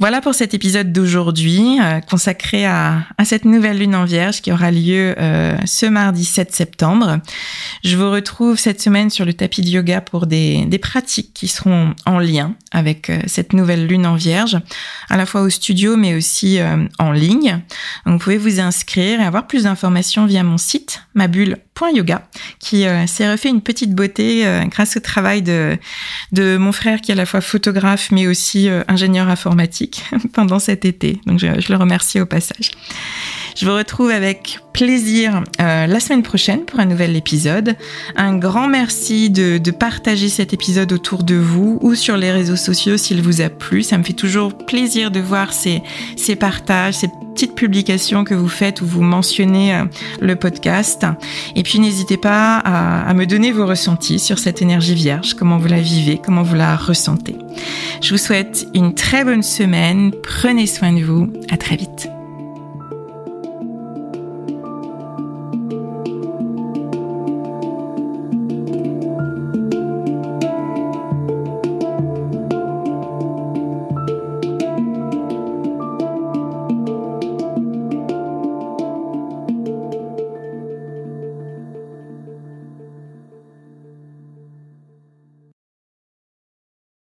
Voilà 0.00 0.20
pour 0.20 0.32
cet 0.32 0.54
épisode 0.54 0.92
d'aujourd'hui 0.92 1.80
euh, 1.82 1.98
consacré 2.00 2.64
à, 2.64 3.04
cette 3.24 3.44
nouvelle 3.44 3.78
lune 3.78 3.96
en 3.96 4.04
vierge 4.04 4.42
qui 4.42 4.52
aura 4.52 4.70
lieu 4.70 5.16
euh, 5.18 5.56
ce 5.64 5.86
mardi 5.86 6.24
7 6.24 6.54
septembre. 6.54 7.18
Je 7.82 7.96
vous 7.96 8.08
retrouve 8.08 8.56
cette 8.56 8.80
semaine 8.80 9.10
sur 9.10 9.24
le 9.24 9.32
tapis 9.32 9.60
de 9.60 9.70
yoga 9.70 10.00
pour 10.00 10.28
des, 10.28 10.68
pratiques 10.80 11.32
qui 11.34 11.48
seront 11.48 11.94
en 12.06 12.20
lien 12.20 12.54
avec 12.70 13.10
euh, 13.10 13.18
cette 13.26 13.52
nouvelle 13.52 13.88
lune 13.88 14.06
en 14.06 14.14
vierge, 14.14 14.60
à 15.08 15.16
la 15.16 15.26
fois 15.26 15.40
au 15.40 15.50
studio 15.50 15.96
mais 15.96 16.14
aussi 16.14 16.60
en 17.00 17.10
ligne. 17.10 17.60
Vous 18.06 18.18
pouvez 18.18 18.38
vous 18.38 18.60
inscrire 18.60 19.20
et 19.20 19.24
avoir 19.24 19.48
plus 19.48 19.64
d'informations 19.64 20.26
via 20.26 20.44
mon 20.44 20.58
site 20.58 21.02
mabulle.yoga 21.14 22.28
qui 22.60 22.84
s'est 23.06 23.30
refait 23.30 23.48
une 23.48 23.62
petite 23.62 23.94
beauté 23.94 24.44
grâce 24.70 24.96
au 24.96 25.00
travail 25.00 25.42
de 25.42 25.76
mon 26.56 26.70
frère 26.70 27.00
qui 27.00 27.10
est 27.10 27.14
à 27.14 27.16
la 27.16 27.26
fois 27.26 27.40
photographe 27.40 28.10
mais 28.12 28.28
aussi 28.28 28.68
ingénieur 28.86 29.28
informatique 29.28 29.87
pendant 30.32 30.58
cet 30.58 30.84
été. 30.84 31.20
Donc 31.26 31.38
je, 31.38 31.46
le 31.46 31.76
remercie 31.76 32.20
au 32.20 32.26
passage. 32.26 32.70
Je 33.58 33.66
vous 33.66 33.74
retrouve 33.74 34.10
avec 34.10 34.60
plaisir 34.72 35.42
euh, 35.60 35.88
la 35.88 35.98
semaine 35.98 36.22
prochaine 36.22 36.64
pour 36.64 36.78
un 36.78 36.84
nouvel 36.84 37.16
épisode. 37.16 37.74
Un 38.14 38.38
grand 38.38 38.68
merci 38.68 39.30
de, 39.30 39.58
partager 39.72 40.28
cet 40.28 40.54
épisode 40.54 40.92
autour 40.92 41.24
de 41.24 41.34
vous 41.34 41.76
ou 41.82 41.96
sur 41.96 42.16
les 42.16 42.30
réseaux 42.30 42.54
sociaux 42.54 42.96
s'il 42.96 43.20
vous 43.20 43.40
a 43.40 43.48
plu. 43.48 43.82
Ça 43.82 43.98
me 43.98 44.04
fait 44.04 44.12
toujours 44.12 44.56
plaisir 44.56 45.10
de 45.10 45.18
voir 45.18 45.52
ces, 45.52 45.82
ces 46.16 46.36
partages, 46.36 46.94
ces 46.94 47.08
petites 47.34 47.56
publications 47.56 48.22
que 48.22 48.34
vous 48.34 48.48
faites 48.48 48.80
où 48.80 48.86
vous 48.86 49.02
mentionnez 49.02 49.74
euh, 49.74 49.84
le 50.20 50.36
podcast. 50.36 51.04
Et 51.56 51.64
puis 51.64 51.80
n'hésitez 51.80 52.16
pas 52.16 52.58
à, 52.58 53.08
à 53.08 53.12
me 53.12 53.26
donner 53.26 53.50
vos 53.50 53.66
ressentis 53.66 54.20
sur 54.20 54.38
cette 54.38 54.62
énergie 54.62 54.94
vierge, 54.94 55.34
comment 55.34 55.58
vous 55.58 55.68
la 55.68 55.80
vivez, 55.80 56.20
comment 56.24 56.44
vous 56.44 56.54
la 56.54 56.76
ressentez. 56.76 57.34
Je 58.02 58.10
vous 58.10 58.18
souhaite 58.18 58.68
une 58.72 58.94
très 58.94 59.24
bonne 59.24 59.42
semaine. 59.42 60.12
Prenez 60.22 60.68
soin 60.68 60.92
de 60.92 61.02
vous. 61.02 61.32
À 61.50 61.56
très 61.56 61.74
vite. 61.74 62.08